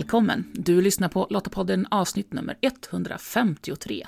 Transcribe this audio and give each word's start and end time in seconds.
Välkommen! 0.00 0.44
Du 0.52 0.82
lyssnar 0.82 1.08
på 1.08 1.26
Lottapodden 1.30 1.86
avsnitt 1.90 2.32
nummer 2.32 2.56
153. 2.60 4.06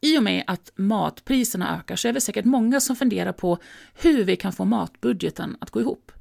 I 0.00 0.18
och 0.18 0.22
med 0.22 0.44
att 0.46 0.70
matpriserna 0.76 1.78
ökar 1.78 1.96
så 1.96 2.08
är 2.08 2.12
det 2.12 2.20
säkert 2.20 2.44
många 2.44 2.80
som 2.80 2.96
funderar 2.96 3.32
på 3.32 3.58
hur 3.94 4.24
vi 4.24 4.36
kan 4.36 4.52
få 4.52 4.64
matbudgeten 4.64 5.56
att 5.60 5.70
gå 5.70 5.80
ihop. 5.80 6.12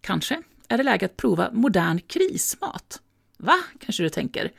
Kanske 0.00 0.42
är 0.68 0.76
det 0.76 0.82
läge 0.82 1.06
att 1.06 1.16
prova 1.16 1.50
modern 1.52 1.98
krismat. 1.98 3.00
Va, 3.38 3.56
kanske 3.80 4.02
du 4.02 4.08
tänker? 4.08 4.52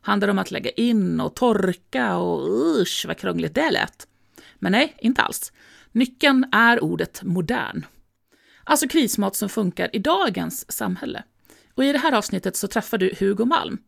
Handlar 0.00 0.28
det 0.28 0.32
om 0.32 0.38
att 0.38 0.50
lägga 0.50 0.70
in 0.70 1.20
och 1.20 1.34
torka 1.34 2.16
och 2.16 2.48
usch 2.80 3.04
vad 3.08 3.18
krångligt 3.18 3.54
det 3.54 3.70
lät? 3.70 4.06
Men 4.54 4.72
nej, 4.72 4.96
inte 4.98 5.22
alls. 5.22 5.52
Nyckeln 5.92 6.46
är 6.52 6.84
ordet 6.84 7.22
modern. 7.22 7.86
Alltså 8.64 8.88
krismat 8.88 9.36
som 9.36 9.48
funkar 9.48 9.96
i 9.96 9.98
dagens 9.98 10.72
samhälle. 10.72 11.24
Och 11.74 11.84
I 11.84 11.92
det 11.92 11.98
här 11.98 12.12
avsnittet 12.12 12.56
så 12.56 12.68
träffar 12.68 12.98
du 12.98 13.14
Hugo 13.18 13.44
Malm. 13.44 13.78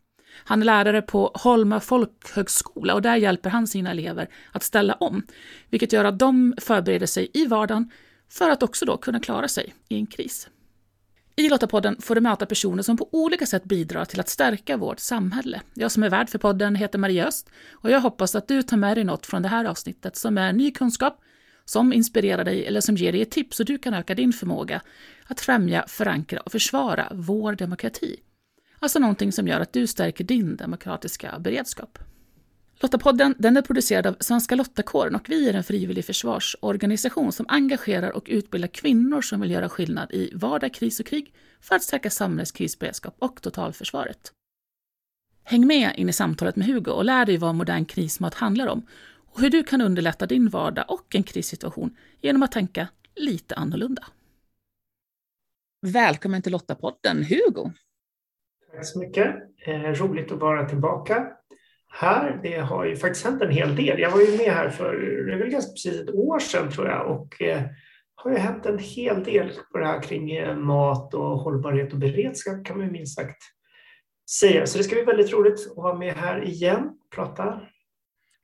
Han 0.44 0.60
är 0.60 0.66
lärare 0.66 1.02
på 1.02 1.30
Holma 1.34 1.80
folkhögskola 1.80 2.94
och 2.94 3.02
där 3.02 3.16
hjälper 3.16 3.50
han 3.50 3.66
sina 3.66 3.90
elever 3.90 4.28
att 4.52 4.62
ställa 4.62 4.94
om, 4.94 5.22
vilket 5.70 5.92
gör 5.92 6.04
att 6.04 6.18
de 6.18 6.54
förbereder 6.60 7.06
sig 7.06 7.30
i 7.34 7.46
vardagen 7.46 7.90
för 8.30 8.50
att 8.50 8.62
också 8.62 8.84
då 8.84 8.96
kunna 8.96 9.20
klara 9.20 9.48
sig 9.48 9.74
i 9.88 9.96
en 9.96 10.06
kris. 10.06 10.48
I 11.36 11.48
Lottapodden 11.48 11.96
får 12.00 12.14
du 12.14 12.20
möta 12.20 12.46
personer 12.46 12.82
som 12.82 12.96
på 12.96 13.08
olika 13.12 13.46
sätt 13.46 13.64
bidrar 13.64 14.04
till 14.04 14.20
att 14.20 14.28
stärka 14.28 14.76
vårt 14.76 15.00
samhälle. 15.00 15.60
Jag 15.74 15.92
som 15.92 16.02
är 16.02 16.10
värd 16.10 16.28
för 16.28 16.38
podden 16.38 16.74
heter 16.74 16.98
Maria 16.98 17.26
Öst 17.26 17.50
och 17.72 17.90
jag 17.90 18.00
hoppas 18.00 18.34
att 18.34 18.48
du 18.48 18.62
tar 18.62 18.76
med 18.76 18.96
dig 18.96 19.04
något 19.04 19.26
från 19.26 19.42
det 19.42 19.48
här 19.48 19.64
avsnittet 19.64 20.16
som 20.16 20.38
är 20.38 20.52
ny 20.52 20.70
kunskap, 20.70 21.20
som 21.64 21.92
inspirerar 21.92 22.44
dig 22.44 22.66
eller 22.66 22.80
som 22.80 22.96
ger 22.96 23.12
dig 23.12 23.22
ett 23.22 23.30
tips 23.30 23.56
så 23.56 23.62
du 23.62 23.78
kan 23.78 23.94
öka 23.94 24.14
din 24.14 24.32
förmåga 24.32 24.80
att 25.26 25.40
främja, 25.40 25.84
förankra 25.88 26.40
och 26.40 26.52
försvara 26.52 27.12
vår 27.14 27.52
demokrati. 27.52 28.16
Alltså 28.78 28.98
någonting 28.98 29.32
som 29.32 29.48
gör 29.48 29.60
att 29.60 29.72
du 29.72 29.86
stärker 29.86 30.24
din 30.24 30.56
demokratiska 30.56 31.38
beredskap. 31.38 31.98
Lottapodden 32.80 33.34
den 33.38 33.56
är 33.56 33.62
producerad 33.62 34.06
av 34.06 34.16
Svenska 34.20 34.54
Lottakåren 34.54 35.14
och 35.14 35.28
vi 35.28 35.48
är 35.48 35.54
en 35.54 35.64
frivillig 35.64 36.04
försvarsorganisation 36.04 37.32
som 37.32 37.46
engagerar 37.48 38.10
och 38.10 38.24
utbildar 38.26 38.68
kvinnor 38.68 39.22
som 39.22 39.40
vill 39.40 39.50
göra 39.50 39.68
skillnad 39.68 40.12
i 40.12 40.30
vardag, 40.34 40.74
kris 40.74 41.00
och 41.00 41.06
krig 41.06 41.34
för 41.60 41.76
att 41.76 41.82
stärka 41.82 42.10
samhällets 42.10 42.52
krisberedskap 42.52 43.16
och 43.18 43.42
totalförsvaret. 43.42 44.32
Häng 45.44 45.66
med 45.66 45.92
in 45.96 46.08
i 46.08 46.12
samtalet 46.12 46.56
med 46.56 46.66
Hugo 46.66 46.90
och 46.90 47.04
lär 47.04 47.26
dig 47.26 47.36
vad 47.36 47.54
modern 47.54 47.84
krismat 47.84 48.34
handlar 48.34 48.66
om 48.66 48.86
och 49.34 49.40
hur 49.40 49.50
du 49.50 49.64
kan 49.64 49.80
underlätta 49.80 50.26
din 50.26 50.48
vardag 50.48 50.84
och 50.88 51.14
en 51.14 51.22
krissituation 51.22 51.96
genom 52.20 52.42
att 52.42 52.52
tänka 52.52 52.88
lite 53.16 53.54
annorlunda. 53.54 54.02
Välkommen 55.82 56.42
till 56.42 56.52
Lottapodden, 56.52 57.24
Hugo! 57.24 57.70
Tack 58.72 58.86
så 58.86 58.98
mycket. 58.98 59.34
Eh, 59.66 59.80
roligt 59.80 60.32
att 60.32 60.40
vara 60.40 60.68
tillbaka 60.68 61.26
här. 61.88 62.40
Det 62.42 62.58
har 62.58 62.84
ju 62.84 62.96
faktiskt 62.96 63.24
hänt 63.24 63.42
en 63.42 63.50
hel 63.50 63.76
del. 63.76 64.00
Jag 64.00 64.10
var 64.10 64.20
ju 64.20 64.36
med 64.36 64.52
här 64.52 64.70
för 64.70 64.96
det 65.30 65.36
väl 65.36 65.48
ganska 65.48 65.70
precis 65.70 66.00
ett 66.00 66.14
år 66.14 66.38
sedan 66.38 66.70
tror 66.70 66.88
jag 66.88 67.10
och 67.10 67.42
eh, 67.42 67.62
har 68.14 68.30
ju 68.30 68.36
hänt 68.36 68.66
en 68.66 68.78
hel 68.78 69.24
del 69.24 69.52
på 69.72 69.78
det 69.78 69.86
här 69.86 70.02
kring 70.02 70.30
eh, 70.30 70.56
mat 70.56 71.14
och 71.14 71.38
hållbarhet 71.38 71.92
och 71.92 71.98
beredskap 71.98 72.64
kan 72.64 72.78
man 72.78 72.92
minst 72.92 73.16
sagt 73.16 73.42
säga. 74.40 74.66
Så 74.66 74.78
det 74.78 74.84
ska 74.84 74.94
bli 74.94 75.04
väldigt 75.04 75.32
roligt 75.32 75.70
att 75.70 75.76
vara 75.76 75.94
med 75.94 76.14
här 76.14 76.44
igen 76.44 76.84
och 76.86 77.10
prata. 77.10 77.60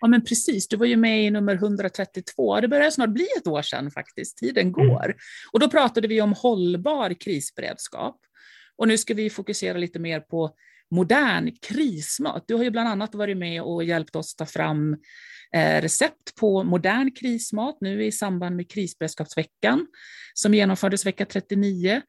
Ja 0.01 0.09
men 0.09 0.25
precis, 0.25 0.69
du 0.69 0.77
var 0.77 0.87
ju 0.87 0.97
med 0.97 1.25
i 1.25 1.31
nummer 1.31 1.55
132. 1.55 2.61
Det 2.61 2.69
börjar 2.69 2.91
snart 2.91 3.11
bli 3.11 3.27
ett 3.39 3.47
år 3.47 3.63
sedan 3.63 3.91
faktiskt, 3.91 4.39
tiden 4.39 4.63
mm. 4.63 4.73
går. 4.73 5.05
Mm. 5.05 5.17
Och 5.53 5.61
då 5.61 5.71
pratade 5.71 6.09
vi 6.09 6.21
om 6.21 6.33
hållbar 6.33 7.15
krisberedskap. 7.21 8.21
Och 8.77 8.89
nu 8.89 8.99
ska 8.99 9.15
vi 9.15 9.31
fokusera 9.31 9.79
lite 9.79 9.99
mer 9.99 10.21
på 10.21 10.55
modern 10.91 11.57
krismat. 11.63 12.45
Du 12.47 12.55
har 12.55 12.65
ju 12.65 12.71
bland 12.71 12.89
annat 12.89 13.15
varit 13.15 13.37
med 13.37 13.63
och 13.63 13.85
hjälpt 13.85 14.17
oss 14.17 14.37
ta 14.37 14.47
fram 14.47 14.97
eh, 15.55 15.83
recept 15.83 16.35
på 16.41 16.63
modern 16.63 17.11
krismat 17.15 17.79
nu 17.81 18.05
i 18.05 18.13
samband 18.13 18.57
med 18.57 18.71
krisberedskapsveckan 18.71 19.87
som 20.35 20.55
genomfördes 20.55 21.07
vecka 21.07 21.27
39. 21.27 22.03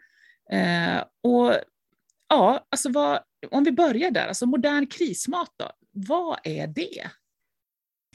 Eh, 0.51 1.03
och 1.24 1.56
ja, 2.30 2.68
alltså 2.69 2.91
vad, 2.91 3.19
om 3.51 3.63
vi 3.63 3.72
börjar 3.72 4.12
där, 4.12 4.28
alltså 4.28 4.46
modern 4.46 4.88
krismat 4.88 5.53
då, 5.57 5.72
vad 5.91 6.40
är 6.44 6.68
det? 6.68 7.09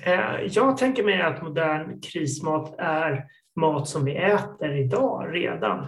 Eh, 0.02 0.46
jag 0.50 0.76
tänker 0.76 1.04
mig 1.04 1.22
att 1.22 1.42
modern 1.42 2.00
krismat 2.00 2.74
är 2.78 3.24
mat 3.56 3.88
som 3.88 4.04
vi 4.04 4.16
äter 4.16 4.72
idag 4.72 5.34
redan. 5.34 5.84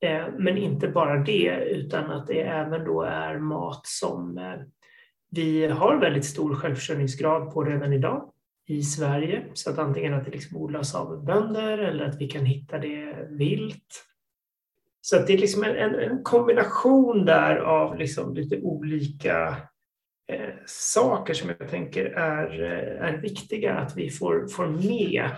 Eh, 0.00 0.26
men 0.38 0.58
inte 0.58 0.88
bara 0.88 1.16
det, 1.16 1.64
utan 1.70 2.10
att 2.10 2.26
det 2.26 2.40
även 2.40 2.84
då 2.84 3.02
är 3.02 3.38
mat 3.38 3.86
som 3.86 4.38
eh, 4.38 4.54
vi 5.30 5.66
har 5.66 5.96
väldigt 5.96 6.24
stor 6.24 6.54
självförsörjningsgrad 6.54 7.52
på 7.52 7.64
redan 7.64 7.92
idag 7.92 8.30
i 8.66 8.82
Sverige. 8.82 9.44
Så 9.54 9.70
att 9.70 9.78
antingen 9.78 10.14
att 10.14 10.24
det 10.24 10.30
liksom 10.30 10.56
odlas 10.56 10.94
av 10.94 11.24
bönder 11.24 11.78
eller 11.78 12.04
att 12.04 12.20
vi 12.20 12.28
kan 12.28 12.44
hitta 12.44 12.78
det 12.78 13.28
vilt. 13.30 14.04
Så 15.00 15.16
att 15.16 15.26
det 15.26 15.32
är 15.32 15.38
liksom 15.38 15.64
en, 15.64 15.94
en 15.94 16.22
kombination 16.22 17.24
där 17.24 17.56
av 17.56 17.96
liksom 17.96 18.34
lite 18.34 18.60
olika 18.60 19.56
Eh, 20.32 20.54
saker 20.66 21.34
som 21.34 21.50
jag 21.58 21.70
tänker 21.70 22.04
är, 22.04 22.62
eh, 22.62 23.08
är 23.08 23.16
viktiga 23.16 23.74
att 23.74 23.96
vi 23.96 24.10
får, 24.10 24.48
får 24.48 24.66
med 24.66 25.30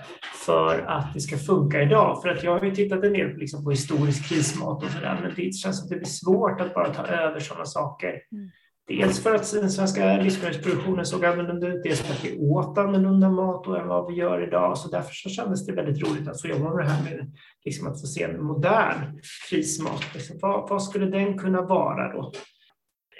för 0.46 0.78
att 0.78 1.14
det 1.14 1.20
ska 1.20 1.36
funka 1.36 1.82
idag. 1.82 2.22
För 2.22 2.28
att 2.28 2.42
jag 2.42 2.58
har 2.58 2.64
ju 2.64 2.74
tittat 2.74 3.04
en 3.04 3.12
del 3.12 3.36
liksom 3.36 3.64
på 3.64 3.70
historisk 3.70 4.28
krismat 4.28 4.84
och 4.84 4.90
sådär, 4.90 5.18
men 5.22 5.32
det 5.36 5.54
känns 5.54 5.78
som 5.78 5.84
att 5.84 5.90
det 5.90 5.96
blir 5.96 6.06
svårt 6.06 6.60
att 6.60 6.74
bara 6.74 6.94
ta 6.94 7.06
över 7.06 7.40
sådana 7.40 7.64
saker. 7.64 8.08
Mm. 8.32 8.50
Dels 8.88 9.22
för 9.22 9.34
att 9.34 9.52
den 9.52 9.70
svenska 9.70 10.16
livsmedelsproduktionen 10.16 11.06
såg 11.06 11.24
annorlunda 11.24 11.68
ut, 11.68 11.82
dels 11.82 12.00
för 12.00 12.12
att 12.12 12.24
vi 12.24 12.38
åt 12.38 12.78
annorlunda 12.78 13.30
mat 13.30 13.66
än 13.66 13.88
vad 13.88 14.12
vi 14.12 14.14
gör 14.14 14.46
idag. 14.48 14.78
Så 14.78 14.88
därför 14.88 15.14
så 15.14 15.28
kändes 15.28 15.66
det 15.66 15.72
väldigt 15.72 16.02
roligt 16.02 16.28
att 16.28 16.42
få 16.42 16.48
jobba 16.48 16.74
med 16.74 16.84
det 16.84 16.90
här 16.90 17.04
med 17.04 17.32
liksom 17.64 17.86
att 17.86 18.00
få 18.00 18.06
se 18.06 18.22
en 18.22 18.44
modern 18.44 19.20
krismat. 19.50 20.04
Liksom, 20.14 20.38
vad, 20.42 20.68
vad 20.68 20.82
skulle 20.82 21.06
den 21.06 21.38
kunna 21.38 21.62
vara 21.62 22.12
då? 22.12 22.32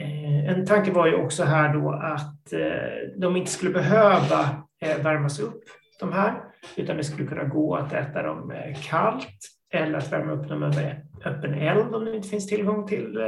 Eh, 0.01 0.51
en 0.51 0.67
tanke 0.67 0.93
var 0.93 1.07
ju 1.07 1.15
också 1.15 1.45
här 1.45 1.75
då 1.75 1.91
att 1.91 2.53
eh, 2.53 3.21
de 3.21 3.37
inte 3.37 3.51
skulle 3.51 3.73
behöva 3.73 4.41
eh, 4.81 5.03
värmas 5.03 5.41
upp, 5.41 5.63
de 6.01 6.13
här, 6.13 6.43
utan 6.77 6.97
det 6.97 7.05
skulle 7.05 7.29
kunna 7.29 7.45
gå 7.45 7.75
att 7.77 7.93
äta 7.93 8.23
dem 8.23 8.53
kallt 8.91 9.39
eller 9.73 9.99
att 9.99 10.13
värma 10.13 10.33
upp 10.33 10.49
dem 10.49 10.63
över 10.63 11.05
öppen 11.25 11.55
eld 11.55 11.95
om 11.95 12.05
det 12.05 12.17
inte 12.17 12.29
finns 12.29 12.47
tillgång 12.47 12.87
till 12.87 13.19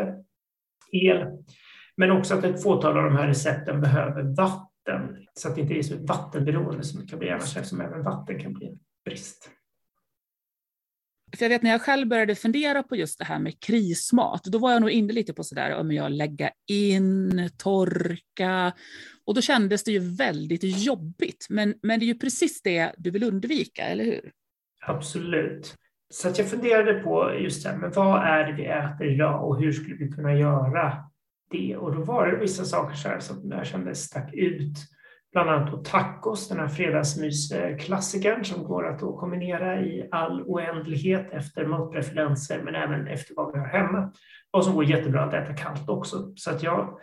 el. 0.93 1.27
Men 1.97 2.11
också 2.11 2.35
att 2.35 2.45
ett 2.45 2.63
fåtal 2.63 2.99
av 2.99 3.05
de 3.05 3.17
här 3.17 3.27
recepten 3.27 3.81
behöver 3.81 4.23
vatten, 4.23 5.27
så 5.35 5.49
att 5.49 5.55
det 5.55 5.61
inte 5.61 5.75
är 5.75 5.83
så 5.83 6.07
vattenberoende 6.07 6.85
som 6.85 7.01
det 7.01 7.07
kan 7.07 7.19
bli 7.19 7.31
annars, 7.31 7.57
eftersom 7.57 7.81
även 7.81 8.03
vatten 8.03 8.39
kan 8.41 8.53
bli 8.53 8.67
en 8.67 8.79
brist. 9.05 9.51
För 11.37 11.45
jag 11.45 11.51
vet 11.51 11.63
när 11.63 11.71
jag 11.71 11.83
själv 11.83 12.09
började 12.09 12.35
fundera 12.35 12.83
på 12.83 12.97
just 12.97 13.19
det 13.19 13.25
här 13.25 13.39
med 13.39 13.61
krismat, 13.61 14.45
då 14.45 14.59
var 14.59 14.73
jag 14.73 14.81
nog 14.81 14.91
inne 14.91 15.13
lite 15.13 15.35
på 15.35 15.45
sådär 15.45 15.77
om 15.77 15.93
jag 15.93 16.13
lägga 16.13 16.51
in, 16.71 17.51
torka, 17.57 18.73
och 19.25 19.35
då 19.35 19.41
kändes 19.41 19.85
det 19.85 19.93
ju 19.93 20.17
väldigt 20.17 20.85
jobbigt. 20.85 21.47
Men, 21.51 21.75
men 21.83 22.01
det 22.01 22.05
är 22.05 22.07
ju 22.07 22.19
precis 22.19 22.63
det 22.63 22.93
du 22.99 23.11
vill 23.11 23.23
undvika, 23.23 23.83
eller 23.83 24.05
hur? 24.05 24.33
Absolut. 24.87 25.75
Så 26.11 26.29
att 26.29 26.39
jag 26.39 26.49
funderade 26.49 26.95
på 26.95 27.35
just 27.41 27.63
det 27.63 27.71
här, 27.71 27.77
men 27.77 27.93
vad 27.93 28.23
är 28.23 28.47
det 28.47 28.53
vi 28.53 28.67
äter 28.67 29.15
idag 29.15 29.49
och 29.49 29.61
hur 29.61 29.73
skulle 29.73 29.97
vi 29.97 30.09
kunna 30.09 30.35
göra 30.35 31.05
det? 31.51 31.77
Och 31.77 31.95
då 31.95 32.03
var 32.05 32.27
det 32.27 32.39
vissa 32.39 32.65
saker 32.65 32.97
så 32.97 33.09
här 33.09 33.21
som 33.21 33.51
jag 33.51 33.67
kände 33.67 33.95
stack 33.95 34.35
ut 34.35 34.77
bland 35.33 35.51
annat 35.51 35.71
då 35.71 35.77
tacos, 35.77 36.49
den 36.49 36.59
här 36.59 36.69
fredagsmysklassikern 36.69 38.45
som 38.45 38.65
går 38.65 38.89
att 38.89 39.01
kombinera 39.01 39.81
i 39.81 40.09
all 40.11 40.43
oändlighet 40.43 41.33
efter 41.33 41.67
matpreferenser 41.67 42.63
men 42.63 42.75
även 42.75 43.07
efter 43.07 43.35
vad 43.35 43.53
vi 43.53 43.59
har 43.59 43.67
hemma 43.67 44.13
och 44.51 44.65
som 44.65 44.75
går 44.75 44.85
jättebra 44.85 45.25
att 45.25 45.35
äta 45.35 45.55
kallt 45.55 45.89
också. 45.89 46.33
Så 46.37 46.51
att 46.51 46.63
jag 46.63 46.99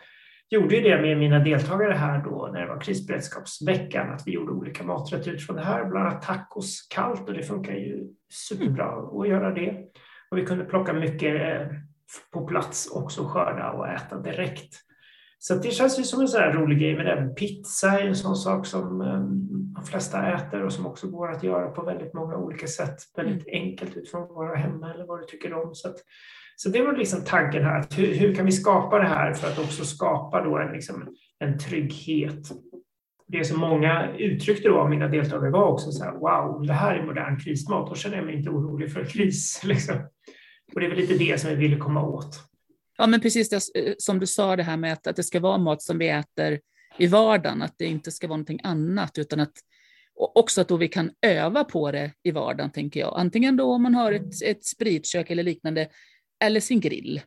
gjorde 0.50 0.82
det 0.82 1.02
med 1.02 1.18
mina 1.18 1.40
deltagare 1.40 1.94
här 1.94 2.24
då 2.24 2.50
när 2.54 2.62
det 2.62 2.68
var 2.68 2.82
krisberedskapsveckan 2.82 4.14
att 4.14 4.28
vi 4.28 4.32
gjorde 4.32 4.52
olika 4.52 4.84
maträtter 4.84 5.32
utifrån 5.32 5.56
det 5.56 5.64
här, 5.64 5.86
bland 5.86 6.08
annat 6.08 6.22
tacos 6.22 6.88
kallt 6.90 7.30
och 7.30 7.34
det 7.34 7.44
funkar 7.44 7.74
ju 7.74 8.08
superbra 8.30 8.86
att 9.22 9.28
göra 9.28 9.52
det. 9.52 9.72
Och 10.32 10.38
vi 10.38 10.46
kunde 10.46 10.66
plocka 10.66 10.94
mycket 10.94 11.42
eh, 11.42 11.68
på 12.34 12.48
plats 12.48 12.92
också, 12.92 13.26
skörda 13.26 13.72
och 13.72 13.88
äta 13.88 14.20
direkt. 14.20 14.89
Så 15.42 15.56
det 15.56 15.72
känns 15.72 16.00
ju 16.00 16.04
som 16.04 16.22
en 16.22 16.28
sån 16.28 16.42
rolig 16.42 16.80
grej. 16.80 16.96
Men 16.96 17.08
även 17.08 17.36
pizza 17.36 18.00
är 18.00 18.08
en 18.08 18.16
sån 18.16 18.36
sak 18.36 18.66
som 18.66 19.02
um, 19.02 19.74
de 19.74 19.86
flesta 19.86 20.34
äter 20.34 20.64
och 20.64 20.74
som 20.74 20.86
också 20.86 21.08
går 21.08 21.32
att 21.32 21.44
göra 21.44 21.70
på 21.70 21.84
väldigt 21.84 22.14
många 22.14 22.38
olika 22.38 22.68
sätt. 22.68 22.96
Väldigt 23.18 23.48
mm. 23.48 23.62
enkelt 23.62 23.98
utifrån 23.98 24.28
vara 24.28 24.56
hemma 24.56 24.94
eller 24.94 25.06
vad 25.06 25.20
du 25.20 25.26
tycker 25.26 25.54
om. 25.54 25.76
Så, 25.76 25.88
att, 25.88 25.96
så 26.56 26.70
det 26.70 26.82
var 26.82 26.98
liksom 26.98 27.24
tanken 27.26 27.64
här. 27.64 27.80
Att 27.80 28.00
hur, 28.00 28.16
hur, 28.16 28.36
kan 28.36 28.46
vi 28.46 28.52
skapa 28.52 29.00
det 29.00 29.08
här 29.08 29.34
för 29.34 29.48
att 29.48 29.60
också 29.60 29.86
skapa 29.86 30.44
då 30.44 30.58
en, 30.58 30.72
liksom, 30.72 31.16
en 31.40 31.60
trygghet? 31.60 32.48
Det 33.28 33.46
som 33.46 33.60
många 33.60 34.16
uttryckte 34.18 34.70
då 34.70 34.80
av 34.80 34.90
mina 34.90 35.08
deltagare 35.08 35.52
var 35.52 35.68
också 35.68 35.92
så 35.92 36.04
här, 36.04 36.12
wow, 36.12 36.66
det 36.68 36.74
här 36.74 36.96
är 36.96 37.06
modern 37.06 37.40
krismat, 37.40 37.90
då 37.90 37.96
känner 37.96 38.18
jag 38.18 38.26
mig 38.26 38.36
inte 38.36 38.50
orolig 38.50 38.94
för 38.94 39.06
kris. 39.06 39.62
Liksom. 39.66 39.96
Och 40.74 40.80
det 40.80 40.86
är 40.86 40.90
väl 40.90 41.00
lite 41.00 41.18
det 41.18 41.42
som 41.42 41.50
vi 41.50 41.56
ville 41.56 41.78
komma 41.78 42.04
åt. 42.04 42.49
Ja, 43.00 43.08
men 43.08 43.22
precis 43.22 43.50
det, 43.50 43.62
eh, 43.76 43.94
som 43.98 44.20
du 44.20 44.28
sa, 44.28 44.56
det 44.56 44.64
här 44.64 44.78
med 44.78 44.94
att, 44.94 45.08
att 45.08 45.16
det 45.16 45.24
ska 45.24 45.40
vara 45.40 45.58
mat 45.58 45.82
som 45.82 45.98
vi 45.98 46.10
äter 46.10 46.60
i 46.98 47.08
vardagen, 47.08 47.62
att 47.62 47.78
det 47.78 47.86
inte 47.86 48.12
ska 48.12 48.28
vara 48.28 48.38
någonting 48.38 48.60
annat, 48.64 49.18
utan 49.18 49.40
att 49.40 49.54
och 50.16 50.38
också 50.38 50.62
att 50.62 50.68
då 50.68 50.78
vi 50.78 50.88
kan 50.88 51.12
öva 51.22 51.64
på 51.64 51.92
det 51.92 52.14
i 52.24 52.32
vardagen, 52.32 52.72
tänker 52.72 53.00
jag. 53.00 53.14
Antingen 53.18 53.58
då 53.58 53.74
om 53.74 53.84
man 53.84 53.96
har 53.96 54.12
ett, 54.12 54.42
ett 54.46 54.66
spritkök 54.66 55.30
eller 55.30 55.44
liknande, 55.44 55.88
eller 56.44 56.60
sin 56.60 56.80
grill. 56.80 57.22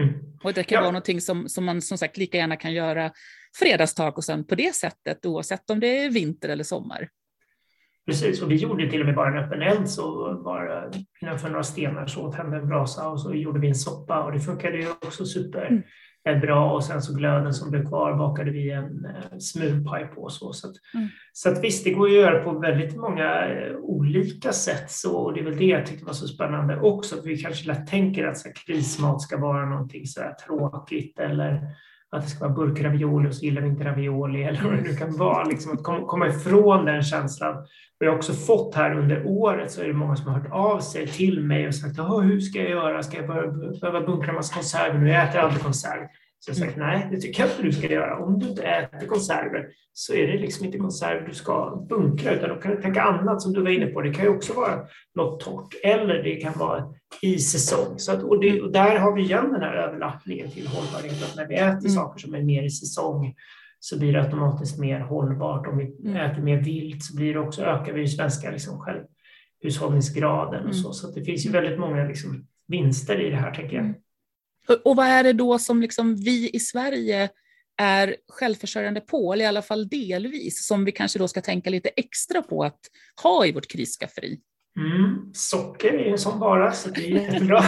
Mm. 0.00 0.14
Och 0.44 0.52
det 0.52 0.64
kan 0.64 0.76
ja. 0.76 0.80
vara 0.80 0.90
någonting 0.90 1.20
som, 1.20 1.48
som 1.48 1.64
man 1.64 1.82
som 1.82 1.98
sagt 1.98 2.16
lika 2.16 2.38
gärna 2.38 2.56
kan 2.56 2.72
göra 2.72 3.12
fredagstacosen 3.58 4.44
på 4.44 4.54
det 4.54 4.74
sättet, 4.74 5.26
oavsett 5.26 5.70
om 5.70 5.80
det 5.80 6.04
är 6.04 6.10
vinter 6.10 6.48
eller 6.48 6.64
sommar. 6.64 7.08
Precis, 8.08 8.42
och 8.42 8.50
vi 8.50 8.54
gjorde 8.54 8.90
till 8.90 9.00
och 9.00 9.06
med 9.06 9.14
bara 9.14 9.38
en 9.38 9.44
öppen 9.44 9.62
eld, 9.62 9.88
så 9.88 10.34
bara 10.44 10.90
innanför 11.20 11.48
några 11.48 11.62
stenar 11.62 12.06
så 12.06 12.32
tände 12.32 12.56
en 12.56 12.68
brasa 12.68 13.08
och 13.08 13.20
så 13.20 13.34
gjorde 13.34 13.60
vi 13.60 13.68
en 13.68 13.74
soppa 13.74 14.24
och 14.24 14.32
det 14.32 14.40
funkade 14.40 14.78
ju 14.78 14.90
också 14.90 15.24
super. 15.24 15.82
Mm. 16.24 16.40
bra 16.40 16.72
och 16.72 16.84
sen 16.84 17.02
så 17.02 17.14
glöden 17.14 17.54
som 17.54 17.70
blev 17.70 17.88
kvar 17.88 18.14
bakade 18.14 18.50
vi 18.50 18.70
en 18.70 19.04
eh, 19.04 19.38
smulpaj 19.38 20.06
på. 20.06 20.28
Så, 20.28 20.52
så, 20.52 20.68
att, 20.68 20.74
mm. 20.94 21.08
så 21.32 21.48
att 21.48 21.64
visst, 21.64 21.84
det 21.84 21.90
går 21.90 22.06
att 22.06 22.12
göra 22.12 22.44
på 22.44 22.58
väldigt 22.58 22.96
många 22.96 23.48
eh, 23.48 23.76
olika 23.76 24.52
sätt 24.52 24.90
så, 24.90 25.16
och 25.16 25.34
det 25.34 25.40
är 25.40 25.44
väl 25.44 25.58
det 25.58 25.66
jag 25.66 25.86
tyckte 25.86 26.04
var 26.04 26.12
så 26.12 26.28
spännande 26.28 26.80
också. 26.80 27.16
För 27.16 27.28
vi 27.28 27.38
kanske 27.38 27.66
lätt 27.66 27.86
tänker 27.86 28.26
att 28.26 28.38
så 28.38 28.48
här, 28.48 28.54
krismat 28.66 29.22
ska 29.22 29.36
vara 29.36 29.66
någonting 29.66 30.06
så 30.06 30.20
här 30.20 30.32
tråkigt 30.32 31.18
eller 31.18 31.60
att 32.10 32.22
det 32.22 32.28
ska 32.28 32.48
vara 32.48 32.54
burkravioli 32.54 33.28
och 33.28 33.34
så 33.34 33.44
gillar 33.44 33.62
vi 33.62 33.68
inte 33.68 33.84
ravioli 33.84 34.42
eller 34.42 34.62
vad 34.62 34.72
det 34.72 34.80
nu 34.80 34.94
kan 34.94 35.16
vara. 35.16 35.44
Liksom 35.44 35.72
att 35.72 35.82
komma 35.82 36.28
ifrån 36.28 36.84
den 36.84 37.02
känslan. 37.02 37.56
Och 38.00 38.06
jag 38.06 38.10
har 38.10 38.16
också 38.16 38.32
fått 38.32 38.74
här 38.74 38.98
under 38.98 39.26
året 39.26 39.70
så 39.70 39.82
är 39.82 39.86
det 39.86 39.92
många 39.92 40.16
som 40.16 40.26
har 40.26 40.40
hört 40.40 40.52
av 40.52 40.80
sig 40.80 41.06
till 41.06 41.40
mig 41.40 41.68
och 41.68 41.74
sagt 41.74 41.98
hur 41.98 42.40
ska 42.40 42.58
jag 42.58 42.70
göra? 42.70 43.02
Ska 43.02 43.16
jag 43.16 43.26
behöva 43.80 44.00
bunkra 44.00 44.32
massa 44.32 44.54
konserver 44.54 44.98
nu? 44.98 45.10
Jag 45.10 45.28
äter 45.28 45.40
aldrig 45.40 45.62
konserv. 45.62 46.06
Så 46.40 46.50
jag 46.50 46.54
har 46.54 46.66
sagt 46.66 46.78
nej, 46.78 47.08
det 47.10 47.20
tycker 47.20 47.42
jag 47.42 47.50
inte 47.50 47.62
du 47.62 47.72
ska 47.72 47.92
göra. 47.92 48.24
Om 48.24 48.38
du 48.38 48.48
inte 48.48 48.62
äter 48.62 49.06
konserver 49.06 49.68
så 49.92 50.14
är 50.14 50.26
det 50.26 50.38
liksom 50.38 50.66
inte 50.66 50.78
konserver 50.78 51.28
du 51.28 51.34
ska 51.34 51.86
bunkra 51.88 52.32
utan 52.32 52.48
då 52.48 52.54
kan 52.54 52.76
du 52.76 52.82
tänka 52.82 53.02
annat 53.02 53.42
som 53.42 53.52
du 53.52 53.62
var 53.62 53.70
inne 53.70 53.86
på. 53.86 54.00
Det 54.00 54.14
kan 54.14 54.24
ju 54.24 54.30
också 54.30 54.52
vara 54.52 54.80
något 55.14 55.40
torrt 55.40 55.74
eller 55.84 56.22
det 56.22 56.36
kan 56.36 56.58
vara 56.58 56.84
i 57.22 57.38
säsong. 57.38 57.98
Så 57.98 58.12
att, 58.12 58.22
och, 58.22 58.40
det, 58.40 58.60
och 58.60 58.72
där 58.72 58.98
har 58.98 59.14
vi 59.14 59.22
igen 59.22 59.52
den 59.52 59.62
här 59.62 59.74
överlappningen 59.74 60.50
till 60.50 60.66
hållbarhet. 60.66 61.22
Att 61.22 61.36
när 61.36 61.46
vi 61.46 61.54
äter 61.54 61.78
mm. 61.78 61.90
saker 61.90 62.20
som 62.20 62.34
är 62.34 62.42
mer 62.42 62.62
i 62.62 62.70
säsong 62.70 63.34
så 63.80 63.98
blir 63.98 64.12
det 64.12 64.22
automatiskt 64.22 64.78
mer 64.78 65.00
hållbart. 65.00 65.66
Om 65.66 65.78
vi 65.78 66.08
mm. 66.08 66.16
äter 66.16 66.42
mer 66.42 66.60
vilt 66.60 67.04
så 67.04 67.16
blir 67.16 67.34
det 67.34 67.40
också, 67.40 67.62
ökar 67.62 67.92
vi 67.92 68.08
svenska 68.08 68.50
liksom 68.50 68.80
självhushållningsgraden 68.80 70.60
och 70.60 70.70
mm. 70.70 70.74
så. 70.74 70.92
Så 70.92 71.10
det 71.10 71.24
finns 71.24 71.46
ju 71.46 71.50
väldigt 71.50 71.78
många 71.78 72.04
liksom 72.04 72.46
vinster 72.68 73.20
i 73.20 73.30
det 73.30 73.36
här, 73.36 73.54
tänker 73.54 73.76
jag. 73.76 73.94
Och 74.84 74.96
vad 74.96 75.06
är 75.06 75.24
det 75.24 75.32
då 75.32 75.58
som 75.58 75.82
liksom 75.82 76.16
vi 76.16 76.50
i 76.52 76.60
Sverige 76.60 77.28
är 77.80 78.16
självförsörjande 78.28 79.00
på, 79.00 79.32
eller 79.32 79.44
i 79.44 79.48
alla 79.48 79.62
fall 79.62 79.88
delvis, 79.88 80.66
som 80.66 80.84
vi 80.84 80.92
kanske 80.92 81.18
då 81.18 81.28
ska 81.28 81.40
tänka 81.40 81.70
lite 81.70 81.88
extra 81.88 82.42
på 82.42 82.64
att 82.64 82.80
ha 83.22 83.46
i 83.46 83.52
vårt 83.52 83.70
krisskafferi? 83.70 84.40
Mm, 84.78 85.30
socker 85.34 85.92
är 85.92 86.10
en 86.10 86.18
sån 86.18 86.40
vara, 86.40 86.72
så 86.72 86.90
det 86.90 87.06
är 87.06 87.10
jättebra. 87.10 87.58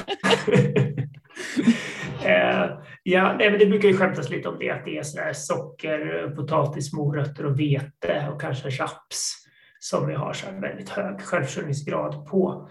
eh, 2.24 2.70
ja, 3.02 3.36
nej, 3.38 3.50
men 3.50 3.58
det 3.58 3.66
brukar 3.66 3.88
ju 3.88 3.96
skämtas 3.96 4.30
lite 4.30 4.48
om 4.48 4.58
det, 4.58 4.70
att 4.70 4.84
det 4.84 4.98
är 4.98 5.02
sådär 5.02 5.32
socker, 5.32 6.32
potatis, 6.36 6.92
morötter 6.92 7.46
och 7.46 7.60
vete 7.60 8.28
och 8.32 8.40
kanske 8.40 8.68
raps 8.68 9.36
som 9.78 10.06
vi 10.06 10.14
har 10.14 10.32
så 10.32 10.46
väldigt 10.60 10.88
hög 10.88 11.20
självförsörjningsgrad 11.20 12.26
på. 12.26 12.70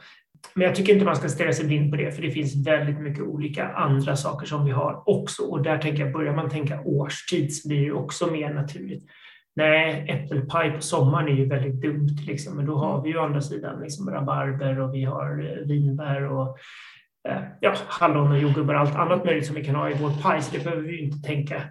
Men 0.54 0.68
jag 0.68 0.76
tycker 0.76 0.94
inte 0.94 1.06
man 1.06 1.16
ska 1.16 1.30
stirra 1.30 1.54
sig 1.54 1.66
blind 1.66 1.92
på 1.92 1.98
det, 1.98 2.12
för 2.12 2.22
det 2.22 2.32
finns 2.32 2.68
väldigt 2.68 3.00
mycket 3.00 3.24
olika 3.24 3.68
andra 3.68 4.16
saker 4.16 4.48
som 4.48 4.66
vi 4.66 4.72
har 4.72 5.10
också. 5.10 5.44
Och 5.44 5.64
där 5.64 5.78
tänker 5.78 6.04
jag, 6.04 6.14
börjar 6.14 6.36
man 6.36 6.50
tänka 6.50 6.82
årstid 6.82 7.56
så 7.56 7.68
blir 7.68 7.86
det 7.86 7.92
också 7.92 8.32
mer 8.32 8.54
naturligt. 8.54 9.04
Nej, 9.56 10.06
äppelpaj 10.10 10.72
på 10.72 10.82
sommaren 10.82 11.28
är 11.28 11.32
ju 11.32 11.46
väldigt 11.46 11.82
dumt, 11.82 12.18
liksom. 12.28 12.56
men 12.56 12.66
då 12.66 12.76
har 12.76 13.02
vi 13.02 13.10
ju 13.10 13.18
å 13.18 13.24
andra 13.24 13.42
sidan 13.42 13.82
liksom 13.82 14.10
rabarber 14.10 14.80
och 14.80 14.94
vi 14.94 15.04
har 15.04 15.46
eh, 15.46 15.68
vinbär 15.68 16.32
och 16.32 16.58
eh, 17.30 17.42
ja, 17.60 17.74
hallon 17.88 18.32
och 18.32 18.40
jordgubbar 18.40 18.74
och 18.74 18.80
allt 18.80 18.96
annat 18.96 19.26
möjligt 19.26 19.46
som 19.46 19.56
vi 19.56 19.64
kan 19.64 19.76
ha 19.76 19.90
i 19.90 19.94
vår 20.02 20.22
paj, 20.22 20.42
så 20.42 20.58
det 20.58 20.64
behöver 20.64 20.84
vi 20.84 20.92
ju 20.92 21.00
inte 21.00 21.28
tänka 21.28 21.64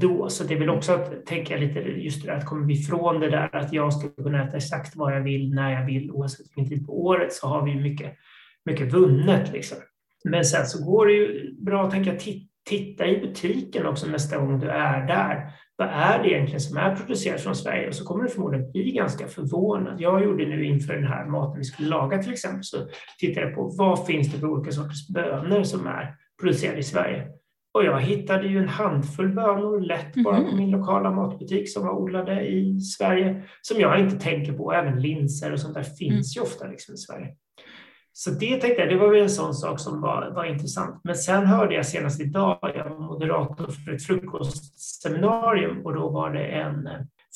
då. 0.00 0.28
Så 0.28 0.44
det 0.44 0.54
är 0.54 0.58
väl 0.58 0.70
också 0.70 0.92
att 0.92 1.26
tänka 1.26 1.56
lite 1.56 1.80
just 1.80 2.22
det 2.22 2.30
där 2.30 2.36
att 2.36 2.46
kommer 2.46 2.66
vi 2.66 2.74
ifrån 2.74 3.20
det 3.20 3.30
där 3.30 3.56
att 3.56 3.72
jag 3.72 3.92
ska 3.92 4.08
kunna 4.08 4.44
äta 4.44 4.56
exakt 4.56 4.96
vad 4.96 5.16
jag 5.16 5.20
vill 5.20 5.54
när 5.54 5.72
jag 5.72 5.86
vill 5.86 6.10
oavsett 6.10 6.46
vilken 6.46 6.68
tid 6.68 6.86
på 6.86 7.06
året 7.06 7.32
så 7.32 7.46
har 7.48 7.64
vi 7.64 7.74
mycket, 7.74 8.14
mycket 8.64 8.92
vunnet. 8.92 9.52
Liksom. 9.52 9.78
Men 10.24 10.44
sen 10.44 10.66
så 10.66 10.84
går 10.84 11.06
det 11.06 11.12
ju 11.12 11.54
bra 11.58 11.84
att 11.84 11.90
tänka 11.90 12.12
titta 12.68 13.06
i 13.06 13.20
butiken 13.20 13.86
också 13.86 14.06
nästa 14.06 14.38
gång 14.38 14.60
du 14.60 14.68
är 14.68 15.06
där. 15.06 15.50
Vad 15.76 15.88
är 15.88 16.22
det 16.22 16.30
egentligen 16.30 16.60
som 16.60 16.76
är 16.76 16.96
producerat 16.96 17.40
från 17.40 17.56
Sverige? 17.56 17.88
Och 17.88 17.94
så 17.94 18.04
kommer 18.04 18.24
du 18.24 18.30
förmodligen 18.30 18.72
bli 18.72 18.92
ganska 18.92 19.26
förvånad. 19.26 20.00
Jag 20.00 20.24
gjorde 20.24 20.46
nu 20.46 20.64
inför 20.64 20.94
den 20.94 21.06
här 21.06 21.26
maten 21.26 21.58
vi 21.58 21.64
skulle 21.64 21.88
laga 21.88 22.22
till 22.22 22.32
exempel 22.32 22.64
så 22.64 22.76
tittade 23.18 23.46
jag 23.46 23.54
på 23.54 23.74
vad 23.78 24.06
finns 24.06 24.32
det 24.32 24.38
för 24.38 24.46
olika 24.46 24.72
sorters 24.72 25.08
bönor 25.08 25.62
som 25.62 25.86
är 25.86 26.14
producerade 26.40 26.78
i 26.78 26.82
Sverige. 26.82 27.26
Och 27.74 27.84
jag 27.84 28.00
hittade 28.00 28.46
ju 28.46 28.58
en 28.58 28.68
handfull 28.68 29.28
bönor 29.28 29.80
lätt 29.80 30.14
bara 30.24 30.36
på 30.36 30.42
mhm. 30.42 30.56
min 30.56 30.70
lokala 30.70 31.10
matbutik 31.10 31.72
som 31.72 31.86
var 31.86 31.92
odlade 31.92 32.46
i 32.46 32.80
Sverige, 32.80 33.42
som 33.62 33.80
jag 33.80 34.00
inte 34.00 34.16
tänker 34.16 34.52
på. 34.52 34.72
Även 34.72 35.02
linser 35.02 35.52
och 35.52 35.60
sånt 35.60 35.74
där 35.74 35.82
finns 35.82 36.36
mm. 36.36 36.44
ju 36.44 36.50
ofta 36.50 36.66
liksom 36.66 36.94
i 36.94 36.98
Sverige. 36.98 37.28
Så 38.12 38.30
det 38.30 38.60
tänkte 38.60 38.82
jag, 38.82 38.88
det 38.88 38.96
var 38.96 39.10
väl 39.10 39.22
en 39.22 39.30
sån 39.30 39.54
sak 39.54 39.80
som 39.80 40.00
var, 40.00 40.30
var 40.34 40.44
intressant. 40.44 41.00
Men 41.04 41.16
sen 41.16 41.46
hörde 41.46 41.74
jag 41.74 41.86
senast 41.86 42.20
idag, 42.20 42.58
jag 42.74 42.90
var 42.90 42.98
moderator 42.98 43.66
för 43.66 43.92
ett 43.92 44.02
frukostseminarium 44.02 45.86
och 45.86 45.94
då 45.94 46.08
var 46.10 46.30
det 46.30 46.44
en 46.44 46.88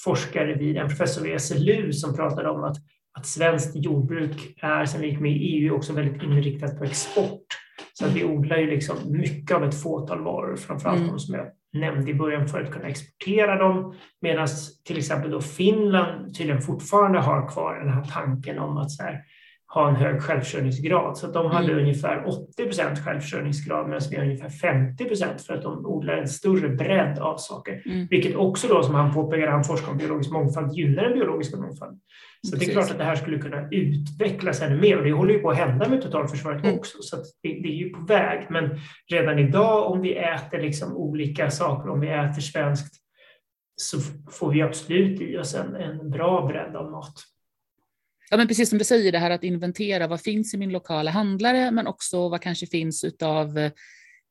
forskare 0.04 0.54
vid, 0.54 0.76
en 0.76 0.88
professor 0.88 1.22
vid 1.22 1.40
SLU 1.40 1.92
som 1.92 2.16
pratade 2.16 2.50
om 2.50 2.64
att, 2.64 2.76
att 3.18 3.26
svenskt 3.26 3.76
jordbruk 3.76 4.54
är, 4.62 4.84
sen 4.84 5.00
vi 5.00 5.08
gick 5.08 5.20
med 5.20 5.32
i 5.32 5.34
EU, 5.34 5.74
också 5.74 5.92
väldigt 5.92 6.22
inriktat 6.22 6.78
på 6.78 6.84
export. 6.84 7.46
Så 7.92 8.06
att 8.06 8.12
vi 8.12 8.24
odlar 8.24 8.56
ju 8.56 8.70
liksom 8.70 8.96
mycket 9.12 9.56
av 9.56 9.64
ett 9.64 9.82
fåtal 9.82 10.24
varor, 10.24 10.56
framförallt 10.56 10.98
mm. 10.98 11.10
de 11.10 11.18
som 11.18 11.34
jag 11.34 11.46
nämnde 11.72 12.10
i 12.10 12.14
början, 12.14 12.48
för 12.48 12.62
att 12.62 12.72
kunna 12.72 12.88
exportera 12.88 13.56
dem. 13.58 13.94
Medan 14.20 14.48
till 14.84 14.98
exempel 14.98 15.30
då 15.30 15.40
Finland 15.40 16.34
tydligen 16.34 16.62
fortfarande 16.62 17.18
har 17.18 17.48
kvar 17.48 17.74
den 17.74 17.92
här 17.92 18.04
tanken 18.04 18.58
om 18.58 18.76
att 18.76 18.90
så 18.90 19.02
här, 19.02 19.20
ha 19.68 19.88
en 19.88 19.96
hög 19.96 20.22
självförsörjningsgrad. 20.22 21.18
Så 21.18 21.26
de 21.26 21.50
hade 21.50 21.72
mm. 21.72 21.78
ungefär 21.78 22.28
80 22.28 22.64
procent 22.64 23.04
självförsörjningsgrad 23.04 23.88
medan 23.88 24.02
vi 24.10 24.16
har 24.16 24.24
ungefär 24.24 24.48
50 24.48 25.04
procent 25.04 25.42
för 25.42 25.54
att 25.54 25.62
de 25.62 25.86
odlar 25.86 26.16
en 26.16 26.28
större 26.28 26.68
bredd 26.68 27.18
av 27.18 27.36
saker. 27.36 27.82
Mm. 27.86 28.06
Vilket 28.10 28.36
också 28.36 28.68
då, 28.68 28.82
som 28.82 28.94
han 28.94 29.14
påpekar, 29.14 29.46
han 29.46 29.64
forskar 29.64 29.92
om 29.92 29.98
biologisk 29.98 30.30
mångfald, 30.30 30.72
gynnar 30.72 31.02
den 31.02 31.12
biologiska 31.12 31.56
mångfalden. 31.56 32.00
Så 32.46 32.52
Precis. 32.52 32.66
det 32.66 32.72
är 32.72 32.74
klart 32.74 32.90
att 32.90 32.98
det 32.98 33.04
här 33.04 33.16
skulle 33.16 33.38
kunna 33.38 33.68
utvecklas 33.70 34.62
ännu 34.62 34.80
mer 34.80 34.98
och 34.98 35.04
det 35.04 35.12
håller 35.12 35.34
ju 35.34 35.40
på 35.40 35.50
att 35.50 35.56
hända 35.56 35.88
med 35.88 36.02
totalförsvaret 36.02 36.64
mm. 36.64 36.78
också. 36.78 36.98
Så 37.00 37.16
det, 37.16 37.48
det, 37.48 37.68
är 37.68 37.76
ju 37.76 37.90
på 37.90 38.00
väg. 38.00 38.46
Men 38.50 38.78
redan 39.10 39.38
idag 39.38 39.92
om 39.92 40.00
vi 40.00 40.16
äter 40.16 40.58
liksom 40.58 40.96
olika 40.96 41.50
saker, 41.50 41.90
om 41.90 42.00
vi 42.00 42.08
äter 42.08 42.40
svenskt, 42.40 42.94
så 43.76 43.98
får 44.30 44.50
vi 44.52 44.62
absolut 44.62 45.20
i 45.20 45.38
oss 45.38 45.54
en, 45.54 45.76
en 45.76 46.10
bra 46.10 46.46
bredd 46.46 46.76
av 46.76 46.90
mat. 46.90 47.14
Ja, 48.30 48.36
men 48.36 48.48
precis 48.48 48.68
som 48.68 48.78
du 48.78 48.84
säger, 48.84 49.12
det 49.12 49.18
här 49.18 49.30
att 49.30 49.44
inventera 49.44 50.06
vad 50.06 50.20
finns 50.20 50.54
i 50.54 50.56
min 50.58 50.72
lokala 50.72 51.10
handlare, 51.10 51.70
men 51.70 51.86
också 51.86 52.28
vad 52.28 52.42
kanske 52.42 52.66
finns 52.66 53.04
av 53.22 53.58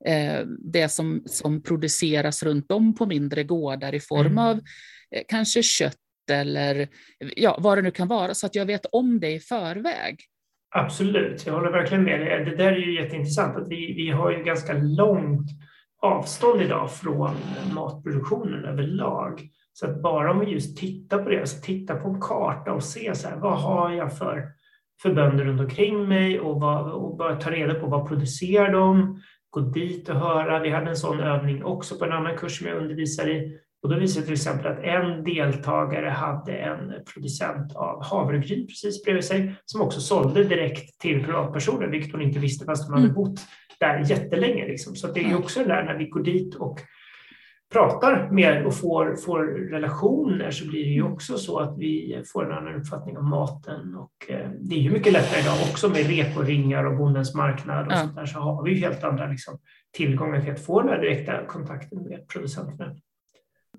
eh, 0.06 0.46
det 0.60 0.90
som, 0.90 1.24
som 1.26 1.64
produceras 1.64 2.44
runt 2.44 2.72
om 2.72 2.96
på 2.96 3.06
mindre 3.06 3.44
gårdar 3.44 3.96
i 3.96 4.00
form 4.00 4.26
mm. 4.26 4.38
av 4.38 4.58
eh, 5.12 5.24
kanske 5.28 5.64
kött 5.64 5.98
eller 6.32 6.88
ja, 7.36 7.58
vad 7.60 7.78
det 7.78 7.82
nu 7.82 7.92
kan 7.92 8.08
vara, 8.08 8.34
så 8.34 8.46
att 8.46 8.56
jag 8.56 8.66
vet 8.66 8.86
om 8.86 9.20
det 9.20 9.32
i 9.32 9.40
förväg. 9.40 10.20
Absolut, 10.76 11.46
jag 11.46 11.54
håller 11.54 11.72
verkligen 11.72 12.04
med 12.04 12.20
dig. 12.20 12.46
Det 12.46 12.56
där 12.56 12.72
är 12.72 12.78
ju 12.78 13.04
jätteintressant, 13.04 13.58
att 13.58 13.68
vi, 13.68 13.94
vi 13.94 14.10
har 14.10 14.32
ju 14.32 14.44
ganska 14.44 14.74
långt 14.74 15.50
avstånd 16.02 16.62
idag 16.62 16.92
från 16.92 17.36
matproduktionen 17.74 18.66
överlag. 18.66 19.50
Så 19.80 19.86
att 19.86 20.02
bara 20.02 20.32
om 20.32 20.40
vi 20.40 20.46
just 20.46 20.78
tittar 20.78 21.24
på 21.24 21.30
det, 21.30 21.40
alltså 21.40 21.62
titta 21.62 21.96
på 21.96 22.10
en 22.10 22.22
karta 22.22 22.74
och 22.74 22.84
se 22.84 23.16
så 23.16 23.28
här, 23.28 23.36
vad 23.36 23.62
har 23.62 23.92
jag 23.92 24.18
för, 24.18 24.44
för 25.02 25.14
bönder 25.14 25.44
runt 25.46 25.62
omkring 25.62 26.08
mig 26.08 26.40
och, 26.40 26.62
vad, 26.62 26.92
och 26.92 27.18
bara 27.18 27.36
ta 27.36 27.52
reda 27.52 27.74
på 27.74 27.88
vad 27.88 28.08
producerar 28.08 28.72
de, 28.72 29.22
gå 29.50 29.60
dit 29.60 30.10
och 30.10 30.16
höra. 30.16 30.60
Vi 30.60 30.70
hade 30.70 30.90
en 30.90 30.96
sån 30.96 31.20
övning 31.20 31.64
också 31.64 31.96
på 31.96 32.06
en 32.06 32.12
annan 32.12 32.38
kurs 32.38 32.58
som 32.58 32.68
jag 32.68 32.78
undervisar 32.78 33.30
i. 33.30 33.60
Och 33.84 33.90
då 33.90 34.00
visade 34.00 34.22
det 34.22 34.26
till 34.26 34.34
exempel 34.34 34.72
att 34.72 34.84
en 34.84 35.24
deltagare 35.24 36.10
hade 36.10 36.54
en 36.54 36.94
producent 37.14 37.76
av 37.76 38.04
havregryn 38.04 38.68
precis 38.68 39.04
bredvid 39.04 39.24
sig 39.24 39.56
som 39.66 39.82
också 39.82 40.02
sålde 40.02 40.44
direkt 40.44 41.00
till 41.00 41.24
privatpersoner, 41.24 41.88
vilket 41.88 42.12
hon 42.12 42.22
inte 42.22 42.40
visste 42.40 42.66
fast 42.66 42.86
hon 42.86 42.94
hade 42.94 43.10
mm. 43.10 43.16
bott 43.16 43.40
där 43.80 44.06
jättelänge. 44.10 44.68
Liksom. 44.68 44.96
Så 44.96 45.08
det 45.08 45.32
är 45.32 45.38
också 45.38 45.60
det 45.60 45.66
där 45.66 45.84
när 45.84 45.98
vi 45.98 46.06
går 46.06 46.24
dit 46.24 46.56
och 46.56 46.80
pratar 47.74 48.32
mer 48.32 48.66
och 48.66 48.76
får, 48.76 49.16
får 49.16 49.44
relationer 49.72 50.52
så 50.52 50.68
blir 50.68 50.84
det 50.84 50.92
ju 50.92 51.04
också 51.04 51.38
så 51.38 51.60
att 51.60 51.78
vi 51.78 52.24
får 52.26 52.46
en 52.46 52.58
annan 52.58 52.76
uppfattning 52.76 53.18
om 53.18 53.30
maten. 53.30 53.96
Och 53.96 54.32
eh, 54.32 54.50
det 54.60 54.76
är 54.76 54.80
ju 54.80 54.92
mycket 54.92 55.14
lättare 55.14 55.42
idag 55.42 55.58
också 55.72 55.90
med 55.90 56.08
rekoringar 56.08 56.84
och 56.84 56.98
Bondens 56.98 57.36
marknad 57.36 57.88
och 57.88 57.94
ja. 57.94 57.98
sånt 57.98 58.16
där 58.16 58.26
så 58.26 58.40
har 58.40 58.64
vi 58.64 58.72
ju 58.72 58.78
helt 58.78 59.04
andra 59.04 59.28
liksom, 59.28 59.60
tillgångar 59.98 60.42
till 60.42 60.52
att 60.52 60.66
få 60.66 60.82
den 60.82 60.90
här 60.90 61.02
direkta 61.02 61.46
kontakten 61.46 62.04
med 62.04 62.28
producenterna. 62.28 62.96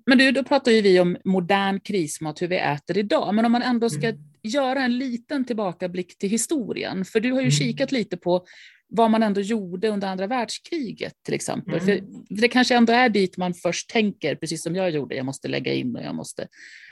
Men 0.05 0.17
du, 0.17 0.31
då 0.31 0.43
pratar 0.43 0.71
ju 0.71 0.81
vi 0.81 0.99
om 0.99 1.17
modern 1.25 1.79
krismat, 1.79 2.41
hur 2.41 2.47
vi 2.47 2.57
äter 2.57 2.97
idag. 2.97 3.35
Men 3.35 3.45
om 3.45 3.51
man 3.51 3.61
ändå 3.61 3.89
ska 3.89 4.07
mm. 4.07 4.21
göra 4.43 4.79
en 4.79 4.97
liten 4.97 5.45
tillbakablick 5.45 6.17
till 6.17 6.29
historien, 6.29 7.05
för 7.05 7.19
du 7.19 7.31
har 7.31 7.39
ju 7.39 7.43
mm. 7.43 7.51
kikat 7.51 7.91
lite 7.91 8.17
på 8.17 8.45
vad 8.89 9.11
man 9.11 9.23
ändå 9.23 9.41
gjorde 9.41 9.89
under 9.89 10.07
andra 10.07 10.27
världskriget 10.27 11.13
till 11.25 11.33
exempel. 11.33 11.73
Mm. 11.73 11.85
För 12.27 12.41
det 12.41 12.47
kanske 12.47 12.75
ändå 12.75 12.93
är 12.93 13.09
dit 13.09 13.37
man 13.37 13.53
först 13.53 13.89
tänker, 13.89 14.35
precis 14.35 14.63
som 14.63 14.75
jag 14.75 14.91
gjorde, 14.91 15.15
jag 15.15 15.25
måste 15.25 15.47
lägga 15.47 15.73
in 15.73 15.95
och 15.95 16.03
jag 16.03 16.15
måste... 16.15 16.47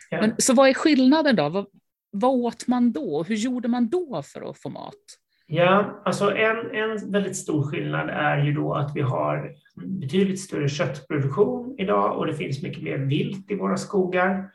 Ja. 0.10 0.22
Men, 0.22 0.34
så 0.38 0.54
vad 0.54 0.70
är 0.70 0.74
skillnaden 0.74 1.36
då? 1.36 1.50
Vad, 1.50 1.66
vad 2.12 2.32
åt 2.32 2.68
man 2.68 2.92
då? 2.92 3.24
Hur 3.24 3.36
gjorde 3.36 3.68
man 3.68 3.90
då 3.90 4.24
för 4.24 4.50
att 4.50 4.58
få 4.58 4.70
mat? 4.70 4.94
Ja, 5.50 6.02
alltså 6.06 6.36
en, 6.36 6.72
en 6.72 7.12
väldigt 7.12 7.36
stor 7.38 7.64
skillnad 7.64 8.10
är 8.10 8.44
ju 8.44 8.54
då 8.54 8.74
att 8.74 8.96
vi 8.96 9.02
har 9.02 9.56
betydligt 9.76 10.40
större 10.40 10.70
köttproduktion 10.70 11.76
idag 11.78 12.18
och 12.18 12.28
det 12.28 12.34
finns 12.34 12.64
mycket 12.64 12.84
mer 12.84 12.98
vilt 12.98 13.52
i 13.52 13.56
våra 13.56 13.78
skogar. 13.78 14.50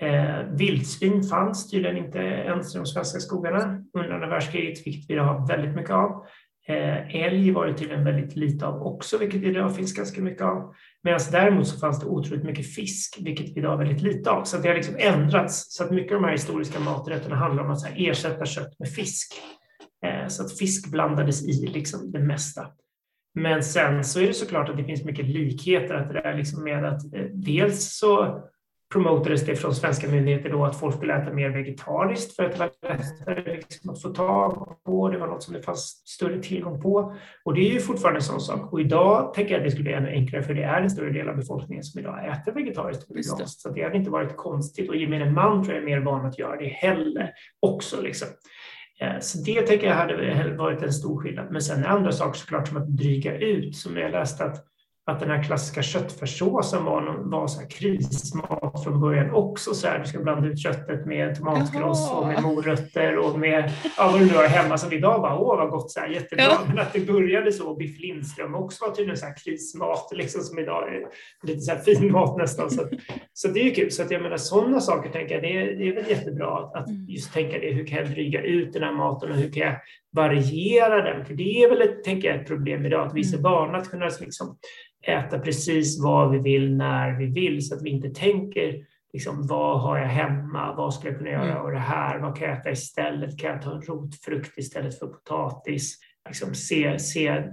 Eh, 0.00 0.46
vildsvin 0.58 1.22
fanns 1.22 1.70
tydligen 1.70 1.96
inte 1.96 2.18
ens 2.18 2.74
i 2.74 2.78
de 2.78 2.86
svenska 2.86 3.18
skogarna 3.18 3.84
under 3.92 4.10
andra 4.10 4.28
världskriget, 4.28 4.86
vilket 4.86 5.10
vi 5.10 5.18
har 5.18 5.46
väldigt 5.48 5.76
mycket 5.76 5.90
av. 5.90 6.26
Eh, 6.68 7.16
älg 7.24 7.50
var 7.50 7.66
det 7.66 7.74
tydligen 7.74 8.04
väldigt 8.04 8.36
lite 8.36 8.66
av 8.66 8.82
också, 8.82 9.18
vilket 9.18 9.42
det 9.42 9.48
idag 9.48 9.76
finns 9.76 9.94
ganska 9.94 10.22
mycket 10.22 10.42
av. 10.42 10.74
Medan 11.02 11.20
däremot 11.32 11.68
så 11.68 11.78
fanns 11.78 12.00
det 12.00 12.06
otroligt 12.06 12.44
mycket 12.44 12.74
fisk, 12.74 13.18
vilket 13.20 13.46
vi 13.46 13.58
idag 13.58 13.70
har 13.70 13.78
väldigt 13.78 14.02
lite 14.02 14.30
av. 14.30 14.44
Så 14.44 14.56
det 14.56 14.68
har 14.68 14.74
liksom 14.74 14.96
ändrats. 14.98 15.76
Så 15.76 15.84
att 15.84 15.90
mycket 15.90 16.12
av 16.12 16.20
de 16.20 16.24
här 16.24 16.32
historiska 16.32 16.80
maträtterna 16.80 17.36
handlar 17.36 17.64
om 17.64 17.70
att 17.70 17.86
ersätta 17.96 18.46
kött 18.46 18.78
med 18.78 18.88
fisk. 18.88 19.32
Eh, 20.06 20.28
så 20.28 20.44
att 20.44 20.58
fisk 20.58 20.90
blandades 20.90 21.48
i 21.48 21.66
liksom 21.66 22.12
det 22.12 22.20
mesta. 22.20 22.66
Men 23.34 23.62
sen 23.62 24.04
så 24.04 24.20
är 24.20 24.26
det 24.26 24.34
såklart 24.34 24.68
att 24.68 24.76
det 24.76 24.84
finns 24.84 25.04
mycket 25.04 25.28
likheter 25.28 25.94
att 25.94 26.08
det 26.12 26.20
är 26.20 26.34
liksom 26.34 26.64
med 26.64 26.84
att 26.84 27.14
eh, 27.14 27.24
dels 27.32 27.98
så 27.98 28.42
promotades 28.92 29.46
det 29.46 29.56
från 29.56 29.74
svenska 29.74 30.08
myndigheter 30.08 30.50
då 30.50 30.64
att 30.64 30.76
folk 30.76 30.96
skulle 30.96 31.14
äta 31.14 31.32
mer 31.32 31.50
vegetariskt 31.50 32.36
för 32.36 32.44
att 32.44 32.52
det 32.52 32.58
var 32.58 32.70
lättare 32.82 33.54
liksom 33.54 33.90
att 33.90 34.02
få 34.02 34.08
tag 34.08 34.76
på. 34.84 35.08
Det 35.08 35.18
var 35.18 35.26
något 35.26 35.42
som 35.42 35.54
det 35.54 35.62
fanns 35.62 36.02
större 36.06 36.42
tillgång 36.42 36.82
på. 36.82 37.14
Och 37.44 37.54
det 37.54 37.60
är 37.70 37.72
ju 37.72 37.80
fortfarande 37.80 38.18
en 38.18 38.24
sån 38.24 38.40
sak. 38.40 38.72
Och 38.72 38.80
idag 38.80 39.34
tänker 39.34 39.52
jag 39.52 39.58
att 39.58 39.64
det 39.64 39.70
skulle 39.70 39.84
bli 39.84 39.92
ännu 39.92 40.08
enklare 40.08 40.42
för 40.42 40.54
det 40.54 40.62
är 40.62 40.80
en 40.80 40.90
större 40.90 41.10
del 41.10 41.28
av 41.28 41.36
befolkningen 41.36 41.84
som 41.84 42.00
idag 42.00 42.28
äter 42.28 42.52
vegetariskt 42.52 43.10
och 43.10 43.16
veganskt. 43.16 43.60
Så 43.60 43.68
det 43.68 43.82
hade 43.82 43.96
inte 43.96 44.10
varit 44.10 44.36
konstigt 44.36 44.88
och 44.88 44.96
gemene 44.96 45.30
man 45.30 45.64
tror 45.64 45.74
jag 45.74 45.82
är 45.82 45.86
mer 45.86 46.00
van 46.00 46.26
att 46.26 46.38
göra 46.38 46.56
det 46.56 46.68
heller 46.68 47.30
också. 47.60 48.02
Liksom. 48.02 48.28
Eh, 49.00 49.20
så 49.20 49.38
det 49.38 49.62
tänker 49.62 49.86
jag 49.86 49.94
hade 49.94 50.54
varit 50.56 50.82
en 50.82 50.92
stor 50.92 51.20
skillnad. 51.20 51.46
Men 51.50 51.62
sen 51.62 51.84
andra 51.84 52.12
saker 52.12 52.38
såklart 52.38 52.68
som 52.68 52.76
att 52.76 52.88
dryga 52.88 53.38
ut, 53.38 53.76
som 53.76 53.96
jag 53.96 54.10
läste 54.10 54.44
att 54.44 54.71
att 55.04 55.20
den 55.20 55.30
här 55.30 55.42
klassiska 55.42 55.82
köttfärssåsen 55.82 56.84
var, 56.84 57.30
var 57.30 57.46
så 57.46 57.68
krismat 57.68 58.84
från 58.84 59.00
början 59.00 59.30
också. 59.30 59.74
Så 59.74 59.86
här, 59.86 59.98
du 59.98 60.04
ska 60.04 60.18
blanda 60.18 60.48
ut 60.48 60.58
köttet 60.58 61.06
med 61.06 61.36
tomatkross 61.36 62.12
och 62.12 62.26
med 62.26 62.42
morötter 62.42 63.16
och 63.18 63.38
med 63.38 63.72
ja, 63.96 64.10
vad 64.12 64.20
du 64.20 64.26
nu 64.26 64.34
har 64.34 64.44
hemma 64.44 64.78
som 64.78 64.92
idag 64.92 65.20
bara, 65.20 65.38
åh 65.38 65.56
vad 65.56 65.70
gott, 65.70 65.90
så 65.90 66.00
här, 66.00 66.08
jättebra. 66.08 66.44
Ja. 66.44 66.60
Men 66.68 66.78
att 66.78 66.92
det 66.92 67.06
började 67.06 67.52
så, 67.52 67.70
och 67.70 67.76
Biff 67.76 68.00
Lindström 68.00 68.54
också 68.54 68.84
var 68.84 68.94
tydligen 68.94 69.16
så 69.16 69.26
här 69.26 69.34
krismat, 69.44 70.08
liksom, 70.12 70.42
som 70.42 70.58
idag 70.58 70.94
är 70.94 71.06
lite 71.42 71.60
så 71.60 71.72
här 71.72 71.78
fin 71.78 72.12
mat 72.12 72.38
nästan. 72.38 72.70
Så, 72.70 72.88
så 73.32 73.48
det 73.48 73.60
är 73.60 73.64
ju 73.64 73.74
kul. 73.74 73.90
Så 73.90 74.02
att 74.02 74.10
jag 74.10 74.22
menar 74.22 74.36
sådana 74.36 74.80
saker 74.80 75.10
tänker 75.10 75.34
jag, 75.34 75.42
det 75.42 75.56
är, 75.56 75.78
det 75.78 75.88
är 75.88 75.94
väl 75.94 76.10
jättebra 76.10 76.58
att, 76.58 76.76
att 76.76 76.88
mm. 76.88 77.06
just 77.08 77.32
tänka 77.32 77.58
det, 77.58 77.72
hur 77.72 77.86
kan 77.86 77.98
jag 77.98 78.10
dryga 78.10 78.42
ut 78.42 78.72
den 78.72 78.82
här 78.82 78.92
maten 78.92 79.30
och 79.30 79.36
hur 79.36 79.52
kan 79.52 79.62
jag 79.62 79.76
variera 80.12 81.02
den? 81.02 81.24
För 81.24 81.34
det 81.34 81.62
är 81.62 81.68
väl, 81.68 81.82
ett, 81.82 82.04
tänker 82.04 82.28
jag, 82.28 82.40
ett 82.40 82.46
problem 82.46 82.86
idag, 82.86 83.06
att 83.06 83.14
vi 83.14 83.20
är 83.20 83.24
så 83.24 83.40
vana 83.40 83.68
mm. 83.68 83.80
att 83.80 83.90
kunna 83.90 84.10
liksom, 84.20 84.56
äta 85.06 85.38
precis 85.38 86.02
vad 86.02 86.30
vi 86.30 86.38
vill 86.38 86.76
när 86.76 87.18
vi 87.18 87.26
vill 87.26 87.68
så 87.68 87.74
att 87.74 87.82
vi 87.82 87.90
inte 87.90 88.10
tänker 88.10 88.84
liksom, 89.12 89.46
vad 89.46 89.80
har 89.80 89.98
jag 89.98 90.08
hemma, 90.08 90.74
vad 90.76 90.94
skulle 90.94 91.10
jag 91.10 91.18
kunna 91.18 91.30
göra 91.30 91.58
av 91.58 91.68
mm. 91.68 91.74
det 91.74 91.86
här, 91.86 92.18
vad 92.18 92.36
kan 92.36 92.48
jag 92.48 92.58
äta 92.58 92.70
istället, 92.70 93.38
kan 93.38 93.50
jag 93.50 93.62
ta 93.62 93.72
en 93.74 93.82
rotfrukt 93.82 94.58
istället 94.58 94.98
för 94.98 95.06
potatis? 95.06 95.98
Liksom 96.28 96.54
se, 96.54 96.98
se 96.98 97.44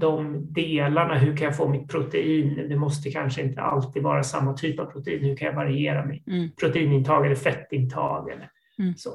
de 0.00 0.46
delarna, 0.52 1.18
hur 1.18 1.36
kan 1.36 1.44
jag 1.44 1.56
få 1.56 1.68
mitt 1.68 1.90
protein? 1.90 2.68
Det 2.68 2.76
måste 2.76 3.10
kanske 3.10 3.42
inte 3.42 3.60
alltid 3.60 4.02
vara 4.02 4.22
samma 4.22 4.52
typ 4.52 4.80
av 4.80 4.84
protein, 4.84 5.24
hur 5.24 5.36
kan 5.36 5.46
jag 5.46 5.54
variera 5.54 6.06
mitt 6.06 6.26
mm. 6.26 6.50
proteinintag 6.60 7.26
eller 7.26 7.36
fettintag? 7.36 8.30
Eller 8.30 8.50
mm. 8.78 8.94
så. 8.94 9.10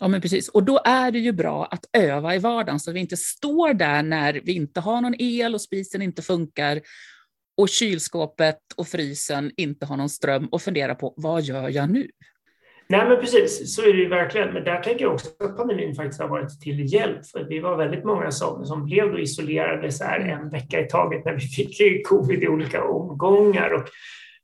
Ja, 0.00 0.08
men 0.08 0.20
precis. 0.20 0.48
Och 0.48 0.64
då 0.64 0.80
är 0.84 1.10
det 1.10 1.18
ju 1.18 1.32
bra 1.32 1.64
att 1.64 1.84
öva 1.92 2.34
i 2.34 2.38
vardagen 2.38 2.80
så 2.80 2.90
att 2.90 2.96
vi 2.96 3.00
inte 3.00 3.16
står 3.16 3.74
där 3.74 4.02
när 4.02 4.40
vi 4.44 4.52
inte 4.52 4.80
har 4.80 5.00
någon 5.00 5.14
el 5.18 5.54
och 5.54 5.60
spisen 5.60 6.02
inte 6.02 6.22
funkar 6.22 6.80
och 7.56 7.68
kylskåpet 7.68 8.58
och 8.76 8.88
frysen 8.88 9.52
inte 9.56 9.86
har 9.86 9.96
någon 9.96 10.08
ström 10.08 10.46
och 10.46 10.62
fundera 10.62 10.94
på 10.94 11.14
vad 11.16 11.42
gör 11.42 11.68
jag 11.68 11.90
nu? 11.90 12.08
Nej, 12.88 13.08
men 13.08 13.20
precis, 13.20 13.74
så 13.74 13.82
är 13.82 13.92
det 13.92 13.98
ju 13.98 14.08
verkligen. 14.08 14.54
Men 14.54 14.64
där 14.64 14.82
tänker 14.82 15.04
jag 15.04 15.14
också 15.14 15.28
att 15.44 15.56
pandemin 15.56 15.94
faktiskt 15.94 16.20
har 16.20 16.28
varit 16.28 16.60
till 16.60 16.92
hjälp. 16.92 17.26
För 17.26 17.44
vi 17.44 17.58
var 17.58 17.76
väldigt 17.76 18.04
många 18.04 18.30
som, 18.30 18.66
som 18.66 18.84
blev 18.84 19.18
isolerade 19.18 19.92
så 19.92 20.04
här 20.04 20.20
en 20.20 20.48
vecka 20.48 20.80
i 20.80 20.88
taget 20.88 21.24
när 21.24 21.34
vi 21.34 21.40
fick 21.40 22.06
covid 22.06 22.42
i 22.42 22.48
olika 22.48 22.84
omgångar. 22.84 23.70
Och 23.70 23.88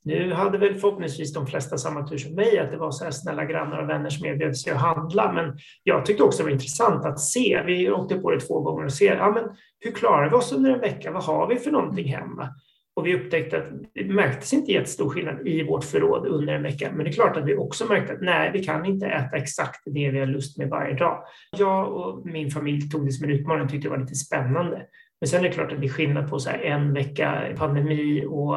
nu 0.07 0.33
hade 0.33 0.59
väl 0.59 0.75
förhoppningsvis 0.75 1.33
de 1.33 1.47
flesta 1.47 1.79
samma 1.79 2.07
tur 2.07 2.19
som 2.19 2.35
mig, 2.35 2.59
att 2.59 2.71
det 2.71 2.77
var 2.77 2.91
så 2.91 3.05
här 3.05 3.11
snälla 3.11 3.45
grannar 3.45 3.83
och 3.83 3.89
vänner 3.89 4.11
som 4.11 4.27
erbjöd 4.27 4.57
sig 4.57 4.73
att 4.73 4.81
handla. 4.81 5.33
Men 5.33 5.59
jag 5.83 6.07
tyckte 6.07 6.23
också 6.23 6.39
det 6.39 6.45
var 6.45 6.51
intressant 6.51 7.05
att 7.05 7.21
se. 7.21 7.63
Vi 7.67 7.91
åkte 7.91 8.17
på 8.19 8.31
det 8.31 8.41
två 8.41 8.61
gånger 8.61 8.85
och 8.85 8.93
se, 8.93 9.05
ja, 9.05 9.31
men 9.31 9.45
hur 9.81 9.91
klarar 9.91 10.31
vi 10.31 10.37
oss 10.37 10.53
under 10.53 10.71
en 10.71 10.81
vecka? 10.81 11.11
Vad 11.11 11.25
har 11.25 11.49
vi 11.49 11.57
för 11.57 11.71
någonting 11.71 12.09
hemma? 12.09 12.49
Och 12.97 13.07
vi 13.07 13.15
upptäckte 13.15 13.59
att 13.59 13.69
det 13.95 14.05
märktes 14.05 14.53
inte 14.53 14.73
jättestor 14.73 15.11
skillnad 15.11 15.47
i 15.47 15.63
vårt 15.63 15.85
förråd 15.85 16.27
under 16.27 16.55
en 16.55 16.63
vecka. 16.63 16.91
Men 16.95 17.05
det 17.05 17.11
är 17.11 17.13
klart 17.13 17.37
att 17.37 17.45
vi 17.45 17.57
också 17.57 17.87
märkte 17.87 18.13
att 18.13 18.21
nej, 18.21 18.51
vi 18.53 18.65
kan 18.65 18.85
inte 18.85 19.07
äta 19.07 19.37
exakt 19.37 19.83
det 19.85 20.11
vi 20.11 20.19
har 20.19 20.27
lust 20.27 20.59
med 20.59 20.69
varje 20.69 20.95
dag. 20.95 21.23
Jag 21.59 21.93
och 21.93 22.27
min 22.27 22.51
familj 22.51 22.91
tog 22.91 23.07
det 23.07 23.13
som 23.13 23.25
en 23.25 23.31
utmaning 23.31 23.65
och 23.65 23.71
tyckte 23.71 23.89
det 23.89 23.93
var 23.93 24.01
lite 24.01 24.15
spännande. 24.15 24.83
Men 25.21 25.29
sen 25.29 25.41
är 25.41 25.49
det 25.49 25.55
klart 25.55 25.73
att 25.73 25.81
det 25.81 25.87
är 25.87 25.91
skillnad 25.91 26.31
på 26.31 26.39
så 26.39 26.51
en 26.51 26.93
vecka 26.93 27.55
pandemi 27.57 28.25
och 28.29 28.57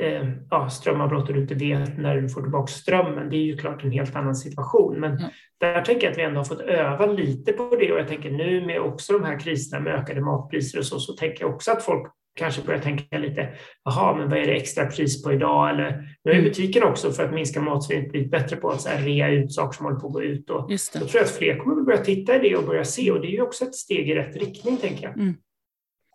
eh, 0.00 0.28
ja, 0.50 0.68
strömavbrott 0.70 1.28
och 1.28 1.34
du 1.34 1.40
inte 1.40 1.54
vet 1.54 1.98
när 1.98 2.16
du 2.16 2.28
får 2.28 2.42
tillbaka 2.42 2.66
strömmen. 2.66 3.30
Det 3.30 3.36
är 3.36 3.44
ju 3.44 3.56
klart 3.56 3.84
en 3.84 3.90
helt 3.90 4.16
annan 4.16 4.34
situation. 4.34 5.00
Men 5.00 5.10
mm. 5.16 5.30
där 5.60 5.82
tänker 5.82 6.06
jag 6.06 6.12
att 6.12 6.18
vi 6.18 6.22
ändå 6.22 6.40
har 6.40 6.44
fått 6.44 6.60
öva 6.60 7.06
lite 7.06 7.52
på 7.52 7.76
det 7.80 7.92
och 7.92 7.98
jag 7.98 8.08
tänker 8.08 8.30
nu 8.30 8.66
med 8.66 8.80
också 8.80 9.12
de 9.12 9.24
här 9.24 9.40
kriserna 9.40 9.82
med 9.82 9.94
ökade 9.94 10.20
matpriser 10.20 10.78
och 10.78 10.86
så, 10.86 10.98
så 10.98 11.12
tänker 11.12 11.44
jag 11.44 11.54
också 11.54 11.70
att 11.70 11.82
folk 11.82 12.12
kanske 12.34 12.62
börjar 12.62 12.80
tänka 12.80 13.18
lite, 13.18 13.48
jaha, 13.84 14.16
men 14.16 14.28
vad 14.28 14.38
är 14.38 14.46
det 14.46 14.56
extra 14.56 14.86
pris 14.86 15.22
på 15.22 15.32
idag? 15.32 15.70
Eller 15.70 16.16
nu 16.24 16.30
är 16.30 16.34
mm. 16.34 16.48
butiken 16.48 16.82
också 16.82 17.12
för 17.12 17.24
att 17.24 17.34
minska 17.34 17.60
matsvinnet 17.60 18.10
blivit 18.10 18.30
bättre 18.30 18.56
på 18.56 18.70
att 18.70 18.80
så 18.80 18.88
rea 18.88 19.28
ut 19.28 19.52
saker 19.52 19.76
som 19.76 19.86
håller 19.86 19.98
på 19.98 20.06
att 20.06 20.12
gå 20.12 20.22
ut. 20.22 20.50
Och 20.50 20.70
Just 20.70 20.92
det. 20.92 20.98
Då 20.98 21.06
tror 21.06 21.20
jag 21.20 21.24
att 21.24 21.36
fler 21.36 21.58
kommer 21.58 21.80
att 21.80 21.86
börja 21.86 22.04
titta 22.04 22.36
i 22.36 22.48
det 22.48 22.56
och 22.56 22.64
börja 22.64 22.84
se 22.84 23.10
och 23.10 23.20
det 23.20 23.26
är 23.26 23.32
ju 23.32 23.42
också 23.42 23.64
ett 23.64 23.74
steg 23.74 24.10
i 24.10 24.14
rätt 24.14 24.36
riktning, 24.36 24.76
tänker 24.76 25.02
jag. 25.02 25.18
Mm. 25.18 25.34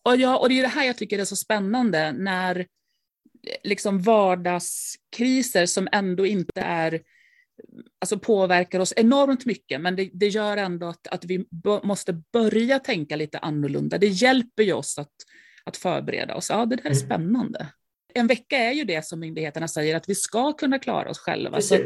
Och, 0.04 0.16
ja, 0.16 0.38
och 0.38 0.50
det 0.50 0.60
är 0.60 0.62
det 0.62 0.68
här 0.68 0.86
jag 0.86 0.98
tycker 0.98 1.20
är 1.20 1.26
så 1.26 1.36
spännande 1.36 2.12
när 2.12 2.66
liksom 3.64 4.02
vardagskriser 4.02 5.66
som 5.66 5.88
ändå 5.92 6.26
inte 6.26 6.62
är 6.62 7.02
alltså 8.00 8.20
påverkar 8.20 8.80
oss 8.80 8.94
enormt 8.98 9.46
mycket, 9.46 9.82
men 9.82 9.96
det, 9.96 10.10
det 10.14 10.28
gör 10.28 10.58
ändå 10.58 10.88
att, 10.88 11.08
att 11.08 11.26
vi 11.26 11.46
måste 11.84 12.14
börja 12.34 12.80
tänka 12.80 13.16
lite 13.16 13.40
annorlunda. 13.40 13.98
Det 13.98 14.08
hjälper 14.08 14.64
ju 14.64 14.74
oss 14.74 15.00
att, 15.00 15.14
att 15.64 15.78
förbereda 15.78 16.36
oss. 16.36 16.50
Ja, 16.50 16.66
det 16.66 16.76
där 16.76 16.84
är 16.84 16.90
mm. 16.90 17.06
spännande. 17.06 17.68
En 18.14 18.28
vecka 18.28 18.58
är 18.58 18.72
ju 18.72 18.84
det 18.84 19.06
som 19.06 19.20
myndigheterna 19.20 19.68
säger 19.68 19.96
att 19.96 20.10
vi 20.10 20.16
ska 20.16 20.54
kunna 20.54 20.80
klara 20.80 21.10
oss 21.10 21.20
själva. 21.20 21.62
Så, 21.62 21.78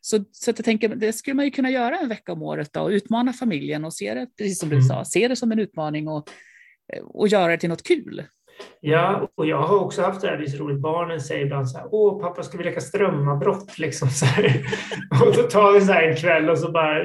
så, 0.00 0.24
så 0.32 0.50
att 0.50 0.58
jag 0.58 0.64
tänker, 0.64 0.88
det 0.88 1.12
skulle 1.12 1.34
man 1.34 1.44
ju 1.44 1.50
kunna 1.50 1.70
göra 1.70 1.98
en 1.98 2.08
vecka 2.08 2.32
om 2.32 2.42
året 2.42 2.72
då, 2.72 2.80
och 2.80 2.88
utmana 2.88 3.32
familjen 3.32 3.84
och 3.84 3.94
se 3.94 4.14
det, 4.14 4.26
precis 4.38 4.58
som 4.58 4.68
du 4.68 4.76
mm. 4.76 4.88
sa, 4.88 5.04
se 5.04 5.28
det 5.28 5.36
som 5.36 5.52
en 5.52 5.58
utmaning 5.58 6.08
och, 6.08 6.30
och 7.02 7.28
göra 7.28 7.52
det 7.52 7.58
till 7.58 7.68
något 7.68 7.82
kul. 7.82 8.24
Ja, 8.80 9.28
och 9.34 9.46
jag 9.46 9.62
har 9.62 9.78
också 9.78 10.02
haft 10.02 10.20
det 10.20 10.28
här, 10.28 10.36
det 10.36 10.44
är 10.44 10.48
så 10.48 10.56
roligt, 10.56 10.80
barnen 10.80 11.20
säger 11.20 11.44
ibland 11.44 11.70
så 11.70 11.78
här, 11.78 11.88
åh 11.90 12.20
pappa 12.20 12.42
ska 12.42 12.58
vi 12.58 12.64
leka 12.64 12.80
strömavbrott? 12.80 13.78
Liksom 13.78 14.08
så 14.08 14.24
här. 14.26 14.66
Och 15.26 15.34
då 15.36 15.42
tar 15.42 15.72
vi 15.72 15.80
så 15.80 15.92
här 15.92 16.02
en 16.02 16.16
kväll 16.16 16.50
och 16.50 16.58
så 16.58 16.70
bara 16.70 16.98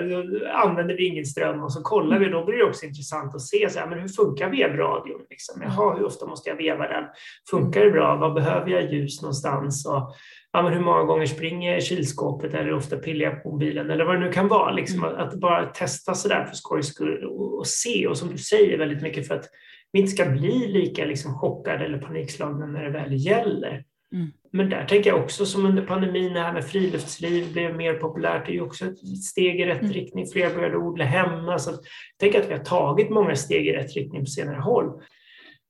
använder 0.53 0.97
vi 0.97 1.07
ingen 1.07 1.25
ström 1.25 1.63
och 1.63 1.73
så 1.73 1.81
kollar 1.81 2.19
vi, 2.19 2.29
då 2.29 2.45
blir 2.45 2.57
det 2.57 2.63
också 2.63 2.85
intressant 2.85 3.35
att 3.35 3.41
se 3.41 3.69
så 3.69 3.79
här, 3.79 3.87
men 3.87 3.99
hur 3.99 4.07
funkar 4.07 4.49
vevradion? 4.49 5.21
Liksom? 5.29 5.61
Jaha, 5.61 5.95
hur 5.95 6.05
ofta 6.05 6.25
måste 6.25 6.49
jag 6.49 6.57
veva 6.57 6.87
den? 6.87 7.03
Funkar 7.49 7.85
det 7.85 7.91
bra? 7.91 8.15
Vad 8.15 8.33
behöver 8.33 8.71
jag 8.71 8.93
ljus 8.93 9.21
någonstans? 9.21 9.85
Och, 9.85 10.15
ja, 10.51 10.61
men 10.61 10.73
hur 10.73 10.81
många 10.81 11.03
gånger 11.03 11.25
springer 11.25 11.79
kylskåpet 11.79 12.53
eller 12.53 12.73
ofta 12.73 12.97
pillar 12.97 13.25
jag 13.25 13.43
på 13.43 13.51
mobilen 13.51 13.89
eller 13.89 14.05
vad 14.05 14.15
det 14.15 14.25
nu 14.25 14.31
kan 14.31 14.47
vara. 14.47 14.71
Liksom, 14.71 15.03
att, 15.03 15.13
att 15.13 15.33
bara 15.33 15.65
testa 15.65 16.13
sådär 16.13 16.45
för 16.45 16.55
skojs 16.55 16.87
skull 16.87 17.25
och, 17.25 17.57
och 17.57 17.67
se 17.67 18.07
och 18.07 18.17
som 18.17 18.29
du 18.29 18.37
säger 18.37 18.77
väldigt 18.77 19.01
mycket 19.01 19.27
för 19.27 19.35
att 19.35 19.45
vi 19.91 19.99
inte 19.99 20.11
ska 20.11 20.25
bli 20.25 20.67
lika 20.67 21.05
liksom 21.05 21.39
chockade 21.39 21.85
eller 21.85 21.97
panikslagna 21.97 22.65
när 22.65 22.83
det 22.83 22.89
väl 22.89 23.25
gäller. 23.25 23.83
Mm. 24.13 24.27
Men 24.51 24.69
där 24.69 24.85
tänker 24.85 25.09
jag 25.09 25.19
också 25.19 25.45
som 25.45 25.65
under 25.65 25.85
pandemin, 25.85 26.33
det 26.33 26.39
här 26.39 26.53
med 26.53 26.65
friluftsliv 26.65 27.53
blev 27.53 27.75
mer 27.75 27.93
populärt. 27.93 28.45
Det 28.45 28.51
är 28.51 28.53
ju 28.53 28.61
också 28.61 28.85
ett 28.85 29.23
steg 29.23 29.59
i 29.59 29.65
rätt 29.65 29.81
Mm. 29.81 29.93
riktning. 29.93 30.27
Fler 30.27 30.55
började 30.55 30.77
odla 30.77 31.05
hemma. 31.05 31.59
Så 31.59 31.71
jag 31.71 31.79
tänker 32.19 32.39
att 32.39 32.49
vi 32.49 32.53
har 32.53 32.63
tagit 32.63 33.09
många 33.09 33.35
steg 33.35 33.67
i 33.67 33.73
rätt 33.73 33.95
riktning 33.95 34.21
på 34.21 34.25
senare 34.25 34.59
håll. 34.61 35.01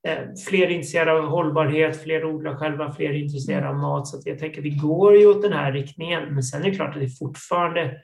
Eh, 0.08 0.18
fler 0.48 0.66
är 0.66 0.70
intresserade 0.70 1.12
av 1.12 1.24
hållbarhet, 1.24 2.02
fler 2.02 2.24
odlar 2.24 2.56
själva, 2.56 2.92
fler 2.92 3.10
är 3.10 3.14
intresserade 3.14 3.68
av 3.68 3.76
mat. 3.76 4.06
Så 4.06 4.18
att 4.18 4.26
jag 4.26 4.38
tänker 4.38 4.58
att 4.58 4.64
vi 4.64 4.70
går 4.70 5.16
ju 5.16 5.26
åt 5.26 5.42
den 5.42 5.52
här 5.52 5.72
riktningen. 5.72 6.34
Men 6.34 6.42
sen 6.42 6.62
är 6.62 6.70
det 6.70 6.76
klart 6.76 6.94
att 6.94 7.00
det 7.00 7.18
fortfarande 7.18 7.96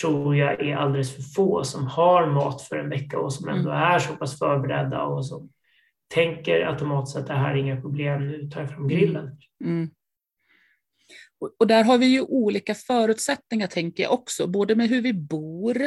tror 0.00 0.36
jag 0.36 0.60
är 0.60 0.76
alldeles 0.76 1.14
för 1.14 1.22
få 1.22 1.64
som 1.64 1.86
har 1.86 2.26
mat 2.26 2.62
för 2.62 2.76
en 2.76 2.88
vecka 2.90 3.18
och 3.18 3.32
som 3.32 3.48
ändå 3.48 3.70
är 3.70 3.98
så 3.98 4.16
pass 4.16 4.38
förberedda 4.38 5.02
och 5.02 5.26
som 5.26 5.50
tänker 6.14 6.66
automatiskt 6.66 7.16
att 7.16 7.26
det 7.26 7.34
här 7.34 7.54
är 7.54 7.56
inga 7.56 7.80
problem, 7.80 8.28
nu 8.28 8.50
tar 8.50 8.60
jag 8.60 8.70
fram 8.70 8.88
grillen. 8.88 9.38
Mm. 9.64 9.90
Och, 11.58 11.66
där 11.66 11.84
har 11.84 11.98
vi 11.98 12.06
ju 12.06 12.22
olika 12.22 12.74
förutsättningar 12.74 13.66
tänker 13.66 14.02
jag 14.02 14.12
också, 14.12 14.46
både 14.46 14.74
med 14.74 14.88
hur 14.88 15.02
vi 15.02 15.12
bor, 15.12 15.82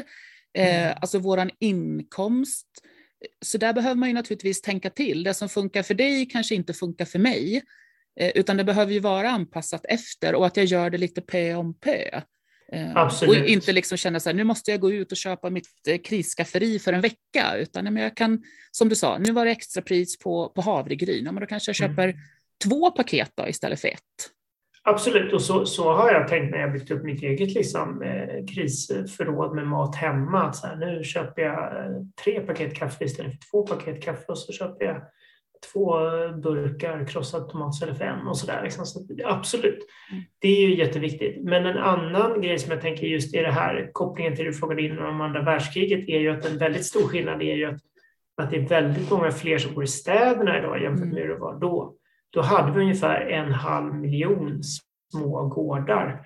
eh, 0.53 0.83
Mm. 0.83 0.97
alltså 1.01 1.19
våran 1.19 1.49
inkomst. 1.59 2.67
Så 3.45 3.57
där 3.57 3.73
behöver 3.73 3.95
man 3.95 4.09
ju 4.09 4.15
naturligtvis 4.15 4.61
tänka 4.61 4.89
till. 4.89 5.23
Det 5.23 5.33
som 5.33 5.49
funkar 5.49 5.83
för 5.83 5.93
dig 5.93 6.25
kanske 6.25 6.55
inte 6.55 6.73
funkar 6.73 7.05
för 7.05 7.19
mig, 7.19 7.61
eh, 8.19 8.31
utan 8.35 8.57
det 8.57 8.63
behöver 8.63 8.93
ju 8.93 8.99
vara 8.99 9.29
anpassat 9.29 9.85
efter 9.85 10.35
och 10.35 10.45
att 10.45 10.57
jag 10.57 10.65
gör 10.65 10.89
det 10.89 10.97
lite 10.97 11.21
pö 11.21 11.55
om 11.55 11.73
pö. 11.73 12.21
Eh, 12.71 12.95
Absolut. 12.97 13.43
Och 13.43 13.47
inte 13.49 13.71
liksom 13.71 13.97
känna 13.97 14.19
så 14.19 14.29
här, 14.29 14.35
nu 14.35 14.43
måste 14.43 14.71
jag 14.71 14.79
gå 14.79 14.91
ut 14.91 15.11
och 15.11 15.17
köpa 15.17 15.49
mitt 15.49 15.67
eh, 15.87 15.97
krisskafferi 15.97 16.79
för 16.79 16.93
en 16.93 17.01
vecka, 17.01 17.55
utan 17.57 17.83
men 17.83 18.03
jag 18.03 18.17
kan, 18.17 18.43
som 18.71 18.89
du 18.89 18.95
sa, 18.95 19.17
nu 19.17 19.31
var 19.31 19.45
det 19.45 19.51
extrapris 19.51 20.19
på, 20.19 20.49
på 20.49 20.61
havregryn, 20.61 21.25
ja, 21.25 21.31
men 21.31 21.41
då 21.41 21.47
kanske 21.47 21.69
jag 21.71 21.81
Mm. 21.81 21.95
köper 21.95 22.15
två 22.63 22.91
paket 22.91 23.31
då, 23.35 23.47
istället 23.47 23.81
för 23.81 23.87
ett. 23.87 23.99
Absolut, 24.83 25.33
och 25.33 25.41
så, 25.41 25.65
så 25.65 25.93
har 25.93 26.11
jag 26.11 26.27
tänkt 26.27 26.51
när 26.51 26.57
jag 26.59 26.73
byggt 26.73 26.91
upp 26.91 27.03
mitt 27.03 27.23
eget 27.23 27.53
liksom, 27.53 28.01
eh, 28.01 28.45
krisförråd 28.55 29.55
med 29.55 29.67
mat 29.67 29.95
hemma. 29.95 30.43
Att 30.43 30.55
så 30.55 30.67
här, 30.67 30.75
nu 30.75 31.03
köper 31.03 31.41
jag 31.41 31.69
tre 32.23 32.39
paket 32.39 32.75
kaffe 32.75 33.05
istället 33.05 33.31
för 33.31 33.49
två 33.51 33.67
paket 33.67 34.03
kaffe 34.03 34.25
och 34.27 34.37
så 34.37 34.53
köper 34.53 34.85
jag 34.85 35.01
två 35.73 35.91
burkar 36.43 37.05
krossad 37.07 37.49
tomatsallad 37.49 37.97
för 37.97 38.05
en 38.05 38.27
och 38.27 38.37
sådär. 38.37 38.63
Liksom. 38.63 38.85
Så 38.85 38.99
absolut, 39.25 39.87
Mm. 40.11 40.23
det 40.39 40.47
är 40.47 40.67
ju 40.67 40.75
jätteviktigt. 40.75 41.43
Men 41.43 41.65
en 41.65 41.77
annan 41.77 42.41
grej 42.41 42.59
som 42.59 42.71
jag 42.71 42.81
tänker 42.81 43.07
just 43.07 43.35
är 43.35 43.43
det 43.43 43.51
här, 43.51 43.89
kopplingen 43.93 44.35
till 44.35 44.45
det 44.45 44.51
du 44.51 44.57
frågade 44.57 44.81
in 44.81 44.99
om 44.99 45.21
andra 45.21 45.41
världskriget, 45.41 46.09
är 46.09 46.19
ju 46.19 46.29
att 46.29 46.45
en 46.45 46.57
väldigt 46.57 46.85
stor 46.85 47.07
skillnad 47.07 47.41
är 47.41 47.55
ju 47.55 47.65
att, 47.65 47.79
att 48.37 48.51
det 48.51 48.57
är 48.57 48.67
väldigt 48.67 49.11
många 49.11 49.31
fler 49.31 49.57
som 49.57 49.73
bor 49.73 49.83
i 49.83 49.87
städerna 49.87 50.59
idag 50.59 50.81
jämfört 50.81 51.07
med 51.07 51.21
hur 51.21 51.29
det 51.29 51.39
var 51.39 51.59
då. 51.59 51.95
Då 52.29 52.41
hade 52.41 52.71
vi 52.71 52.81
ungefär 52.81 53.21
en 53.21 53.51
halv 53.51 53.93
miljon 53.95 54.61
små 55.11 55.47
gårdar 55.47 56.25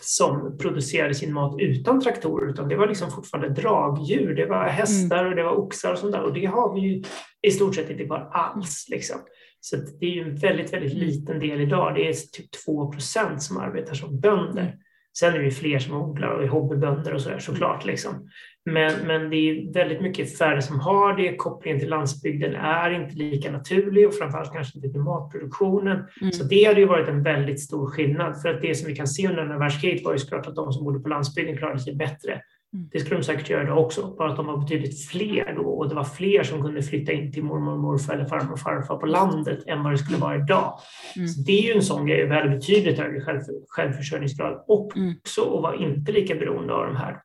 som 0.00 0.58
producerade 0.58 1.14
sin 1.14 1.32
mat 1.32 1.56
utan 1.60 2.00
traktorer, 2.00 2.50
utan 2.50 2.68
det 2.68 2.76
var 2.76 2.86
liksom 2.86 3.10
fortfarande 3.10 3.60
dragdjur. 3.62 4.34
Det 4.34 4.46
var 4.46 4.64
hästar 4.64 5.24
och 5.24 5.36
det 5.36 5.42
var 5.42 5.58
oxar 5.58 5.92
och 5.92 5.98
sånt 5.98 6.12
där. 6.12 6.22
Och 6.22 6.32
det 6.32 6.44
har 6.46 6.74
vi 6.74 6.80
ju 6.80 7.02
i 7.42 7.50
stort 7.50 7.74
sett 7.74 7.90
inte 7.90 8.04
kvar 8.04 8.30
alls. 8.32 8.86
Liksom. 8.90 9.16
Så 9.60 9.76
det 9.76 10.06
är 10.06 10.10
ju 10.10 10.22
en 10.22 10.36
väldigt, 10.36 10.72
väldigt 10.72 10.92
Mm. 10.94 11.04
liten 11.06 11.38
del 11.38 11.60
idag. 11.60 11.94
Det 11.94 12.08
är 12.08 12.12
typ 12.12 12.50
2 12.64 12.92
procent 12.92 13.42
som 13.42 13.56
arbetar 13.56 13.94
som 13.94 14.20
bönder. 14.20 14.62
Mm. 14.62 14.78
Sen 15.18 15.34
är 15.34 15.38
det 15.38 15.44
ju 15.44 15.50
fler 15.50 15.78
som 15.78 15.94
odlar 16.02 16.28
och 16.28 16.42
är 16.44 16.48
hobbybönder 16.48 17.14
och 17.14 17.20
sådär 17.20 17.38
såklart. 17.38 17.84
Liksom. 17.84 18.28
Men, 18.66 19.06
men 19.06 19.30
det 19.30 19.36
är 19.36 19.72
väldigt 19.72 20.00
mycket 20.00 20.38
färre 20.38 20.62
som 20.62 20.80
har 20.80 21.16
det. 21.16 21.36
Kopplingen 21.36 21.80
till 21.80 21.88
landsbygden 21.88 22.54
är 22.54 22.90
inte 22.90 23.14
lika 23.14 23.50
naturlig 23.50 24.08
och 24.08 24.14
framförallt 24.14 24.52
kanske 24.52 24.78
inte 24.78 24.88
till 24.88 25.00
matproduktionen. 25.00 26.04
Mm. 26.20 26.32
Så 26.32 26.44
det 26.44 26.64
hade 26.64 26.80
ju 26.80 26.86
varit 26.86 27.08
en 27.08 27.22
väldigt 27.22 27.60
stor 27.60 27.86
skillnad. 27.86 28.42
För 28.42 28.48
att 28.48 28.62
det 28.62 28.74
som 28.74 28.88
vi 28.88 28.96
kan 28.96 29.06
se 29.06 29.28
under 29.28 29.42
andra 29.42 29.58
världskriget 29.58 30.04
var 30.04 30.12
ju 30.12 30.18
såklart 30.18 30.46
att 30.46 30.54
de 30.54 30.72
som 30.72 30.84
bodde 30.84 31.00
på 31.00 31.08
landsbygden 31.08 31.56
klarade 31.56 31.78
sig 31.78 31.94
bättre. 31.94 32.40
Mm. 32.74 32.88
Det 32.92 33.00
skulle 33.00 33.16
de 33.16 33.22
säkert 33.22 33.50
göra 33.50 33.62
idag 33.62 33.78
också, 33.78 34.14
bara 34.18 34.30
att 34.30 34.36
de 34.36 34.46
var 34.46 34.56
betydligt 34.56 35.06
fler 35.06 35.54
då 35.56 35.62
och 35.62 35.88
det 35.88 35.94
var 35.94 36.04
fler 36.04 36.42
som 36.42 36.62
kunde 36.62 36.82
flytta 36.82 37.12
in 37.12 37.32
till 37.32 37.44
mormor 37.44 37.72
och 37.72 37.78
morfar 37.78 38.14
eller 38.14 38.24
farmor 38.24 38.52
och 38.52 38.60
farfar 38.60 38.96
på 38.96 39.06
landet 39.06 39.58
än 39.66 39.82
vad 39.82 39.92
det 39.92 39.98
skulle 39.98 40.18
vara 40.18 40.36
idag. 40.36 40.78
Mm. 41.16 41.28
Så 41.28 41.40
det 41.40 41.52
är 41.52 41.62
ju 41.62 41.72
en 41.72 41.82
sån 41.82 42.06
grej, 42.06 42.26
vi 42.26 42.34
hade 42.34 42.48
betydligt 42.48 42.98
högre 42.98 43.20
själv, 43.20 43.40
självförsörjningsgrad 43.68 44.52
Mm. 44.96 45.14
också 45.20 45.42
och 45.42 45.62
var 45.62 45.82
inte 45.82 46.12
lika 46.12 46.34
beroende 46.34 46.72
av 46.72 46.86
de 46.86 46.96
här 46.96 47.20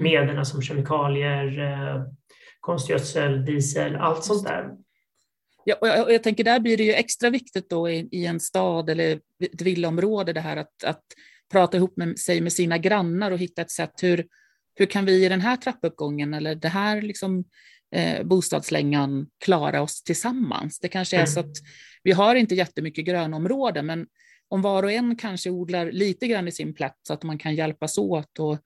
tillsatsmedlen 0.00 0.46
som 0.46 0.62
kemikalier, 0.62 1.60
eh, 1.60 2.02
konstgödsel, 2.60 3.44
diesel, 3.44 3.96
allt 3.96 4.24
sånt 4.24 4.44
där. 4.44 4.70
Ja, 5.64 5.76
och 5.80 5.88
jag, 5.88 6.04
och 6.04 6.12
jag 6.12 6.22
tänker 6.22 6.44
där 6.44 6.60
blir 6.60 6.76
det 6.76 6.84
ju 6.84 6.92
extra 6.92 7.30
viktigt 7.30 7.70
då 7.70 7.90
i, 7.90 8.08
i 8.12 8.26
en 8.26 8.40
stad 8.40 8.90
eller 8.90 9.20
ett 9.40 9.62
villaområde 9.62 10.32
det 10.32 10.40
här 10.40 10.56
att, 10.56 10.84
att 10.84 11.02
prata 11.52 11.76
ihop 11.76 11.96
med 11.96 12.18
sig 12.18 12.40
med 12.40 12.52
sina 12.52 12.78
grannar 12.78 13.30
och 13.30 13.38
hitta 13.38 13.62
ett 13.62 13.70
sätt 13.70 14.02
hur, 14.02 14.26
hur 14.74 14.86
kan 14.86 15.04
vi 15.04 15.24
i 15.24 15.28
den 15.28 15.40
här 15.40 15.56
trappuppgången 15.56 16.34
eller 16.34 16.54
det 16.54 16.68
här 16.68 17.02
liksom, 17.02 17.44
eh, 17.94 18.24
bostadslängan 18.24 19.26
klara 19.44 19.82
oss 19.82 20.02
tillsammans. 20.02 20.78
Det 20.78 20.88
kanske 20.88 21.16
är 21.16 21.20
Mm. 21.20 21.26
så 21.26 21.40
att 21.40 21.56
vi 22.02 22.12
har 22.12 22.34
inte 22.34 22.54
jättemycket 22.54 23.04
grönområden 23.04 23.86
men 23.86 24.06
om 24.48 24.62
var 24.62 24.82
och 24.82 24.92
en 24.92 25.16
kanske 25.16 25.50
odlar 25.50 25.92
lite 25.92 26.26
grann 26.26 26.48
i 26.48 26.52
sin 26.52 26.74
plätt 26.74 26.98
så 27.02 27.12
att 27.12 27.22
man 27.22 27.38
kan 27.38 27.54
hjälpas 27.54 27.98
åt 27.98 28.38
och 28.38 28.58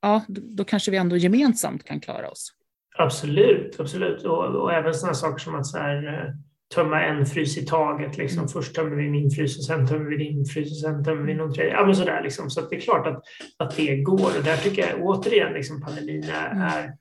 ja, 0.00 0.22
då, 0.28 0.64
kanske 0.64 0.90
vi 0.90 0.96
ändå 0.96 1.16
gemensamt 1.16 1.84
kan 1.84 2.00
klara 2.00 2.28
oss. 2.30 2.52
Absolut, 2.98 3.80
absolut. 3.80 4.24
Och, 4.24 4.44
och 4.44 4.72
även 4.72 4.94
sådana 4.94 5.14
saker 5.14 5.38
som 5.38 5.54
att 5.54 5.66
så 5.66 5.78
här, 5.78 6.06
eh, 6.06 6.34
tömma 6.74 7.02
en 7.02 7.26
frys 7.26 7.58
i 7.58 7.66
taget. 7.66 8.18
Liksom. 8.18 8.38
Mm. 8.38 8.48
Först 8.48 8.74
tömmer 8.74 8.96
vi 8.96 9.10
min 9.10 9.30
frys 9.30 9.58
och 9.58 9.64
sen 9.64 9.86
tömmer 9.86 10.10
vi 10.10 10.16
din 10.16 10.44
frys 10.44 10.70
och 10.70 10.76
sen 10.76 11.04
tömmer 11.04 11.22
vi 11.22 11.34
någon 11.34 11.54
tredje. 11.54 11.72
Ja, 11.72 11.86
men 11.86 11.96
sådär, 11.96 12.22
liksom. 12.22 12.50
Så 12.50 12.60
det 12.60 12.76
är 12.76 12.80
klart 12.80 13.06
att, 13.06 13.22
att 13.56 13.76
det 13.76 13.96
går. 13.96 14.30
Och 14.38 14.44
där 14.44 14.56
tycker 14.56 14.88
jag 14.88 15.02
återigen 15.06 15.52
liksom, 15.52 15.80
pandemin 15.80 16.24
är, 16.24 16.50
Mm. 16.50 16.62
är 16.62 16.92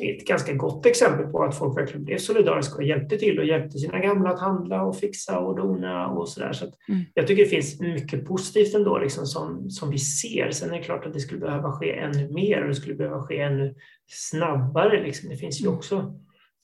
ett 0.00 0.26
ganska 0.26 0.52
gott 0.52 0.86
exempel 0.86 1.26
på 1.26 1.42
att 1.42 1.58
folk 1.58 1.78
verkligen 1.78 2.04
blev 2.04 2.18
solidariska 2.18 2.74
och 2.76 2.82
hjälpte 2.82 3.16
till 3.18 3.38
och 3.38 3.44
hjälpte 3.44 3.78
sina 3.78 3.98
gamla 3.98 4.30
att 4.30 4.40
handla 4.40 4.82
och 4.82 4.96
fixa 4.96 5.38
och 5.38 5.56
dona 5.56 6.08
och 6.08 6.28
sådär. 6.28 6.52
Så 6.52 6.64
att 6.64 6.74
Mm. 6.88 7.00
jag 7.14 7.26
tycker 7.26 7.42
det 7.44 7.48
finns 7.50 7.80
mycket 7.80 8.24
positivt 8.26 8.74
ändå 8.74 8.98
liksom, 8.98 9.26
som, 9.26 9.70
som 9.70 9.90
vi 9.90 9.98
ser. 9.98 10.50
Sen 10.50 10.70
är 10.70 10.76
det 10.78 10.82
klart 10.84 11.06
att 11.06 11.12
det 11.12 11.20
skulle 11.20 11.40
behöva 11.40 11.72
ske 11.72 11.98
ännu 11.98 12.30
mer 12.32 12.62
och 12.62 12.68
det 12.68 12.74
skulle 12.74 12.94
behöva 12.94 13.22
ske 13.22 13.38
ännu 13.40 13.74
snabbare. 14.06 15.02
Liksom. 15.02 15.28
Det 15.28 15.36
finns 15.36 15.60
ju 15.60 15.64
Mm. 15.66 15.76
också 15.78 16.14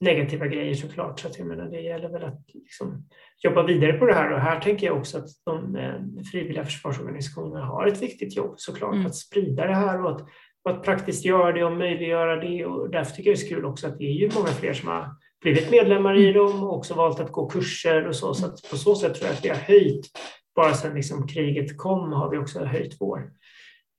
negativa 0.01 0.47
grejer 0.47 0.75
såklart. 0.75 1.21
Så 1.21 1.29
att 1.29 1.39
jag 1.39 1.49
menar, 1.49 1.65
det 1.71 1.81
gäller 1.81 2.09
väl 2.09 2.25
att 2.25 2.41
liksom, 2.55 3.09
jobba 3.45 3.63
vidare 3.67 3.93
på 3.93 4.07
det 4.07 4.15
här. 4.15 4.33
Och 4.33 4.41
här 4.41 4.61
tänker 4.61 4.87
jag 4.87 4.97
också 4.97 5.19
att 5.19 5.29
de 5.45 5.77
eh, 5.77 5.95
frivilliga 6.31 6.65
försvarsorganisationerna 6.65 7.65
har 7.65 7.87
ett 7.87 8.03
viktigt 8.03 8.37
jobb 8.37 8.55
såklart. 8.57 8.95
Mm. 8.95 9.07
Att 9.07 9.15
sprida 9.17 9.67
det 9.67 9.75
här 9.75 10.05
och 10.05 10.11
att, 10.11 10.27
och 10.71 10.77
att 10.77 10.85
praktiskt 10.85 11.25
göra 11.25 11.53
det 11.53 11.65
och 11.65 11.77
möjliggöra 11.77 12.37
det. 12.37 12.67
Och 12.67 12.91
därför 12.91 13.17
tycker 13.17 13.31
jag 13.31 13.39
det 13.39 13.45
är 13.45 13.49
kul 13.49 13.65
också 13.65 13.87
att 13.87 13.99
det 13.99 14.05
är 14.05 14.13
ju 14.13 14.31
många 14.35 14.47
fler 14.49 14.75
som 14.75 14.89
har 14.89 15.17
blivit 15.41 15.71
medlemmar 15.71 16.19
i 16.19 16.33
dem 16.33 16.63
och 16.63 16.77
också 16.77 16.95
valt 16.95 17.21
att 17.21 17.33
gå 17.33 17.49
kurser 17.49 18.07
och 18.07 18.17
så. 18.17 18.35
Så 18.35 18.51
på 18.71 18.77
så 18.77 18.95
sätt 18.95 19.15
tror 19.15 19.27
jag 19.27 19.37
att 19.37 19.45
vi 19.45 19.49
har 19.49 19.57
höjt, 19.57 20.07
bara 20.55 20.75
sedan 20.75 20.95
liksom 20.95 21.29
kriget 21.29 21.77
kom 21.79 22.13
har 22.13 22.31
vi 22.31 22.39
också 22.39 22.65
höjt 22.65 22.97
vår 23.01 23.33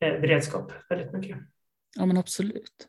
eh, 0.05 0.21
beredskap 0.21 0.71
väldigt 0.89 1.13
mycket. 1.13 1.37
Ja, 1.95 2.05
men 2.05 2.17
absolut. 2.17 2.87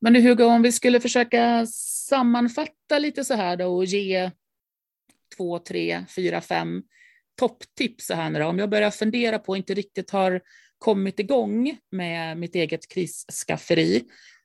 Men 0.00 0.16
Hugo, 0.16 0.44
om 0.44 0.62
vi 0.62 0.72
skulle 0.72 1.00
försöka 1.00 1.66
sammanfatta 2.08 2.98
lite 2.98 3.24
så 3.24 3.34
här 3.34 3.56
då 3.56 3.76
och 3.76 3.84
ge 3.84 4.30
två, 5.36 5.58
tre, 5.58 6.04
fyra, 6.16 6.40
fem 6.40 6.82
topptips 7.38 8.06
så 8.06 8.14
här 8.14 8.30
nu 8.30 8.38
då. 8.38 8.46
Om 8.46 8.58
jag 8.58 8.70
börjar 8.70 8.90
fundera 8.90 9.38
på 9.38 9.52
och 9.52 9.56
inte 9.56 9.74
riktigt 9.74 10.10
har 10.10 10.40
kommit 10.80 11.18
igång 11.18 11.76
med 11.90 12.38
mitt 12.38 12.54
eget 12.54 12.88
krisskafferi, 12.88 14.02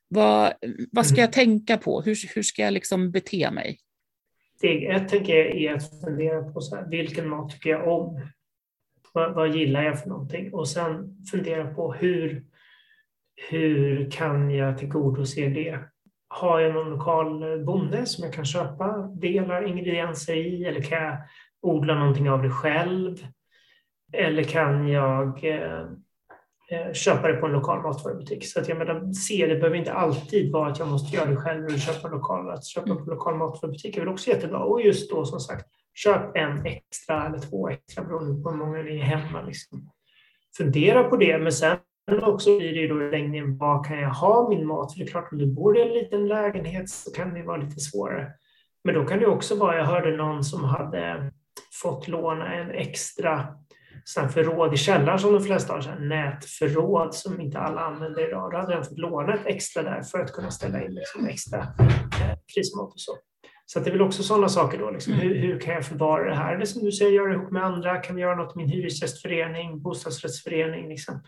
vad, 0.08 0.52
vad 0.92 1.06
ska 1.06 1.20
jag 1.20 1.32
tänka 1.32 1.76
på? 1.76 2.00
Hur, 2.00 2.34
hur 2.34 2.42
ska 2.42 2.62
jag 2.62 2.72
liksom 2.72 3.10
bete 3.10 3.50
mig? 3.50 3.78
Steg 4.56 4.84
ett 4.84 5.08
tänker 5.08 5.36
jag 5.36 5.56
är 5.56 5.74
att 5.74 6.00
fundera 6.04 6.42
på 6.42 6.60
så 6.60 6.76
här, 6.76 6.86
vilken 6.90 7.28
mat 7.28 7.50
tycker 7.50 7.70
jag 7.70 7.88
om? 7.88 8.20
Vad, 9.12 9.34
vad 9.34 9.56
gillar 9.56 9.82
jag 9.82 10.02
för 10.02 10.08
någonting? 10.08 10.52
Och 10.52 10.68
sen 10.68 11.16
fundera 11.30 11.74
på 11.74 11.92
hur, 11.92 12.44
hur 13.50 14.10
kan 14.10 14.50
jag 14.50 14.78
tillgodose 14.78 15.48
det? 15.48 15.78
Har 16.28 16.60
jag 16.60 16.74
någon 16.74 16.90
lokal 16.90 17.64
bonde 17.64 18.06
som 18.06 18.24
jag 18.24 18.32
kan 18.32 18.44
köpa 18.44 19.10
delar, 19.20 19.66
ingredienser 19.66 20.36
i? 20.36 20.64
Eller 20.64 20.80
kan 20.80 21.02
jag 21.02 21.18
odla 21.62 21.94
någonting 21.94 22.30
av 22.30 22.42
det 22.42 22.50
själv? 22.50 23.26
Eller 24.12 24.42
kan 24.42 24.88
jag 24.88 25.44
eh, 25.44 25.86
köpa 26.92 27.28
det 27.28 27.34
på 27.34 27.46
en 27.46 27.52
lokal 27.52 27.82
matvarubutik? 27.82 28.46
Så 28.46 28.60
att 28.60 28.68
jag 28.68 28.78
menar, 28.78 29.12
se, 29.12 29.46
det 29.46 29.56
behöver 29.56 29.76
inte 29.76 29.92
alltid 29.92 30.52
vara 30.52 30.70
att 30.70 30.78
jag 30.78 30.88
måste 30.88 31.16
göra 31.16 31.30
det 31.30 31.36
själv 31.36 31.66
eller 31.66 31.78
köpa 31.78 32.08
lokal, 32.08 32.50
att 32.50 32.64
köpa 32.64 32.94
på 32.94 33.10
lokal 33.10 33.36
matvarubutik 33.36 33.96
är 33.96 34.00
väl 34.00 34.08
också 34.08 34.30
jättebra. 34.30 34.58
Och 34.58 34.82
just 34.82 35.10
då 35.10 35.24
som 35.24 35.40
sagt, 35.40 35.66
köp 35.94 36.36
en 36.36 36.66
extra 36.66 37.26
eller 37.26 37.38
två 37.38 37.68
extra 37.68 38.04
beroende 38.04 38.42
på 38.42 38.50
hur 38.50 38.56
många 38.56 38.82
ni 38.82 38.98
är 38.98 39.04
hemma. 39.04 39.42
Liksom. 39.42 39.90
Fundera 40.56 41.04
på 41.04 41.16
det, 41.16 41.38
men 41.38 41.52
sen 41.52 41.78
också 42.22 42.58
blir 42.58 42.74
det 42.74 42.94
då 42.94 43.02
i 43.02 43.10
längden, 43.10 43.58
var 43.58 43.84
kan 43.84 43.98
jag 43.98 44.10
ha 44.10 44.48
min 44.48 44.66
mat? 44.66 44.92
För 44.92 44.98
det 44.98 45.04
är 45.04 45.08
klart, 45.08 45.32
om 45.32 45.38
du 45.38 45.46
bor 45.46 45.78
i 45.78 45.82
en 45.82 45.94
liten 45.94 46.28
lägenhet 46.28 46.88
så 46.88 47.12
kan 47.12 47.34
det 47.34 47.42
vara 47.42 47.56
lite 47.56 47.80
svårare. 47.80 48.32
Men 48.84 48.94
då 48.94 49.04
kan 49.04 49.18
det 49.18 49.26
också 49.26 49.56
vara, 49.56 49.76
jag 49.76 49.84
hörde 49.84 50.16
någon 50.16 50.44
som 50.44 50.64
hade 50.64 51.32
fått 51.82 52.08
låna 52.08 52.54
en 52.54 52.70
extra 52.70 53.48
sån 54.08 54.28
förråd 54.28 54.74
i 54.74 54.76
källaren 54.76 55.18
som 55.18 55.32
de 55.32 55.42
flesta 55.42 55.72
har, 55.72 55.80
så 55.80 55.94
nätförråd 55.94 57.14
som 57.14 57.40
inte 57.40 57.58
alla 57.58 57.80
använder 57.80 58.28
idag. 58.28 58.50
Då 58.50 58.56
hade 58.56 58.74
den 58.74 58.84
fått 58.84 58.98
låna 58.98 59.34
ett 59.34 59.46
extra 59.46 59.82
där 59.82 60.02
för 60.02 60.18
att 60.18 60.32
kunna 60.32 60.50
ställa 60.50 60.84
in 60.84 60.94
liksom 60.94 61.26
extra 61.26 61.58
eh, 61.58 62.38
krismat 62.54 62.92
och 62.92 63.00
så. 63.00 63.16
Så 63.66 63.80
det 63.80 63.90
är 63.90 63.92
väl 63.92 64.02
också 64.02 64.22
sådana 64.22 64.48
saker 64.48 64.78
då. 64.78 64.90
Liksom. 64.90 65.12
Hur, 65.12 65.34
hur, 65.34 65.60
kan 65.60 65.74
jag 65.74 65.84
förvara 65.84 66.30
det 66.30 66.36
här? 66.36 66.58
Det 66.58 66.66
som 66.66 66.84
du 66.84 66.92
säger, 66.92 67.12
göra 67.12 67.34
ihop 67.34 67.50
med 67.50 67.64
andra. 67.64 67.96
Kan 67.96 68.16
vi 68.16 68.22
göra 68.22 68.36
något 68.36 68.56
i 68.56 68.58
min 68.58 68.68
hyresgästförening, 68.68 69.82
bostadsrättsförening? 69.82 70.88
Liksom. 70.88 71.22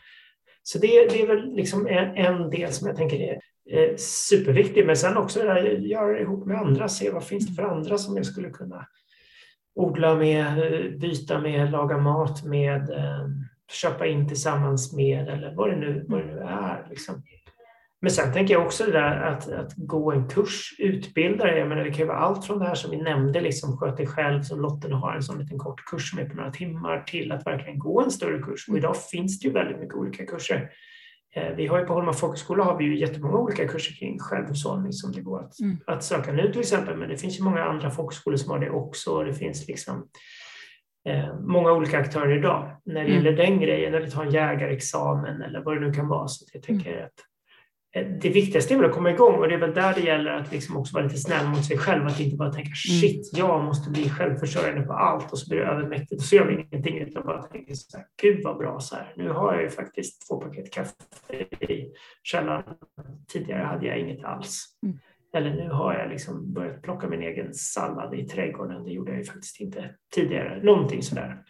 Så 0.62 0.78
det, 0.78 0.86
det, 0.86 1.22
är 1.22 1.26
väl 1.26 1.54
liksom 1.54 1.86
en, 1.86 2.16
en, 2.16 2.50
del 2.50 2.72
som 2.72 2.86
jag 2.86 2.96
tänker 2.96 3.16
är 3.16 3.40
eh, 3.70 3.96
superviktig. 3.96 4.86
Men 4.86 4.96
sen 4.96 5.16
också 5.16 5.38
det 5.38 5.46
där, 5.46 5.64
göra 5.64 6.12
det 6.12 6.20
ihop 6.20 6.46
med 6.46 6.60
andra. 6.60 6.88
Se 6.88 7.10
vad 7.10 7.24
finns 7.24 7.46
det 7.46 7.54
för 7.54 7.62
andra 7.62 7.98
som 7.98 8.16
jag 8.16 8.26
skulle 8.26 8.50
kunna 8.50 8.86
odla 9.74 10.14
med, 10.14 10.54
byta 11.00 11.38
med, 11.38 11.70
laga 11.70 11.98
mat 11.98 12.44
med, 12.44 12.90
eh, 12.90 13.28
köpa 13.72 14.06
in 14.06 14.28
tillsammans 14.28 14.92
med 14.92 15.28
eller 15.28 15.54
vad 15.54 15.70
det 15.70 15.76
nu, 15.76 16.04
vad 16.08 16.20
det 16.20 16.26
nu 16.26 16.38
är. 16.38 16.86
Liksom. 16.90 17.22
Men 18.00 18.10
sen 18.10 18.32
tänker 18.32 18.54
jag 18.54 18.66
också 18.66 18.84
det 18.84 18.92
där 18.92 19.20
att, 19.20 19.52
att 19.52 19.72
gå 19.76 20.12
en 20.12 20.28
kurs, 20.28 20.74
utbilda 20.78 21.44
dig. 21.44 21.58
Jag 21.58 21.68
menar, 21.68 21.84
det 21.84 21.90
kan 21.90 21.98
ju 21.98 22.06
vara 22.06 22.18
allt 22.18 22.46
från 22.46 22.58
det 22.58 22.64
här 22.64 22.74
som 22.74 22.90
vi 22.90 22.96
nämnde, 22.96 23.40
liksom 23.40 23.76
sköt 23.76 23.96
dig 23.96 24.06
själv, 24.06 24.42
som 24.42 24.60
Lotten 24.60 24.92
har 24.92 25.14
en 25.14 25.22
sån 25.22 25.38
liten 25.38 25.58
kort 25.58 25.84
kurs 25.84 26.10
som 26.10 26.18
är 26.18 26.24
på 26.24 26.36
några 26.36 26.50
timmar, 26.50 27.00
till 27.00 27.32
att 27.32 27.46
verkligen 27.46 27.78
gå 27.78 28.00
en 28.00 28.10
större 28.10 28.38
kurs. 28.38 28.68
Och 28.68 28.76
idag 28.76 28.96
finns 28.96 29.40
det 29.40 29.48
ju 29.48 29.54
väldigt 29.54 29.78
mycket 29.78 29.94
olika 29.94 30.26
kurser. 30.26 30.70
Eh, 31.36 31.54
vi 31.56 31.66
har 31.66 31.78
ju 31.78 31.86
på 31.86 31.92
Holma 31.92 32.12
folkhögskola 32.12 32.64
har 32.64 32.78
vi 32.78 32.84
ju 32.84 32.98
jättemånga 32.98 33.38
olika 33.38 33.68
kurser 33.68 33.94
kring 33.94 34.18
självhushållning 34.18 34.92
som 34.92 35.12
det 35.12 35.20
går 35.20 35.40
att, 35.40 35.60
mm. 35.60 35.78
att 35.86 36.04
söka 36.04 36.32
nu 36.32 36.52
till 36.52 36.60
exempel, 36.60 36.96
men 36.96 37.08
det 37.08 37.16
finns 37.16 37.40
ju 37.40 37.44
många 37.44 37.64
andra 37.64 37.90
folkhögskolor 37.90 38.36
som 38.36 38.50
har 38.50 38.58
det 38.58 38.70
också. 38.70 39.22
Det 39.22 39.34
finns 39.34 39.68
liksom 39.68 40.08
eh, 41.08 41.40
många 41.40 41.72
olika 41.72 41.98
aktörer 41.98 42.38
idag 42.38 42.80
när 42.84 42.94
det 42.94 43.10
mm. 43.10 43.12
gäller 43.14 43.36
den 43.36 43.60
grejen, 43.60 43.94
eller 43.94 44.06
ta 44.06 44.22
en 44.22 44.30
jägarexamen 44.30 45.42
eller 45.42 45.60
vad 45.60 45.76
det 45.76 45.80
nu 45.86 45.92
kan 45.92 46.08
vara. 46.08 46.28
Så 46.28 46.46
jag 46.52 46.62
tänker 46.62 46.92
mm. 46.92 47.04
att 47.04 47.27
det 48.04 48.28
viktigaste 48.28 48.74
är 48.74 48.78
väl 48.78 48.86
att 48.86 48.94
komma 48.94 49.10
igång 49.10 49.34
och 49.34 49.48
det 49.48 49.54
är 49.54 49.58
väl 49.58 49.74
där 49.74 49.94
det 49.94 50.00
gäller 50.00 50.30
att 50.30 50.52
liksom 50.52 50.76
också 50.76 50.94
vara 50.94 51.04
lite 51.04 51.16
snäll 51.16 51.48
mot 51.48 51.64
sig 51.64 51.78
själv. 51.78 52.06
Att 52.06 52.20
inte 52.20 52.36
bara 52.36 52.52
tänka 52.52 52.66
mm. 52.88 53.00
shit, 53.00 53.30
jag 53.36 53.64
måste 53.64 53.90
bli 53.90 54.10
självförsörjande 54.10 54.82
på 54.82 54.92
allt 54.92 55.32
och 55.32 55.38
så 55.38 55.48
blir 55.48 55.58
det 55.58 55.66
övermäktigt 55.66 56.20
och 56.20 56.26
så 56.26 56.36
gör 56.36 56.46
vi 56.46 56.54
ingenting 56.54 56.98
utan 56.98 57.26
bara 57.26 57.42
tänka 57.42 57.74
så 57.74 57.96
här, 57.96 58.06
gud 58.22 58.44
vad 58.44 58.56
bra 58.56 58.80
så 58.80 58.96
här. 58.96 59.12
Nu 59.16 59.28
har 59.28 59.54
jag 59.54 59.62
ju 59.62 59.70
faktiskt 59.70 60.28
två 60.28 60.40
paket 60.40 60.72
kaffe 60.72 60.94
i 61.72 61.92
källaren. 62.22 62.64
Tidigare 63.32 63.64
hade 63.64 63.86
jag 63.86 63.98
inget 63.98 64.24
alls. 64.24 64.66
Mm. 64.82 64.98
Eller 65.34 65.50
nu 65.50 65.68
har 65.70 65.94
jag 65.94 66.10
liksom 66.10 66.52
börjat 66.52 66.82
plocka 66.82 67.08
min 67.08 67.22
egen 67.22 67.54
sallad 67.54 68.14
i 68.14 68.24
trädgården. 68.24 68.84
Det 68.84 68.90
gjorde 68.90 69.10
jag 69.10 69.18
ju 69.18 69.24
faktiskt 69.24 69.60
inte 69.60 69.94
tidigare. 70.14 70.62
Någonting 70.62 71.02
sådär. 71.02 71.42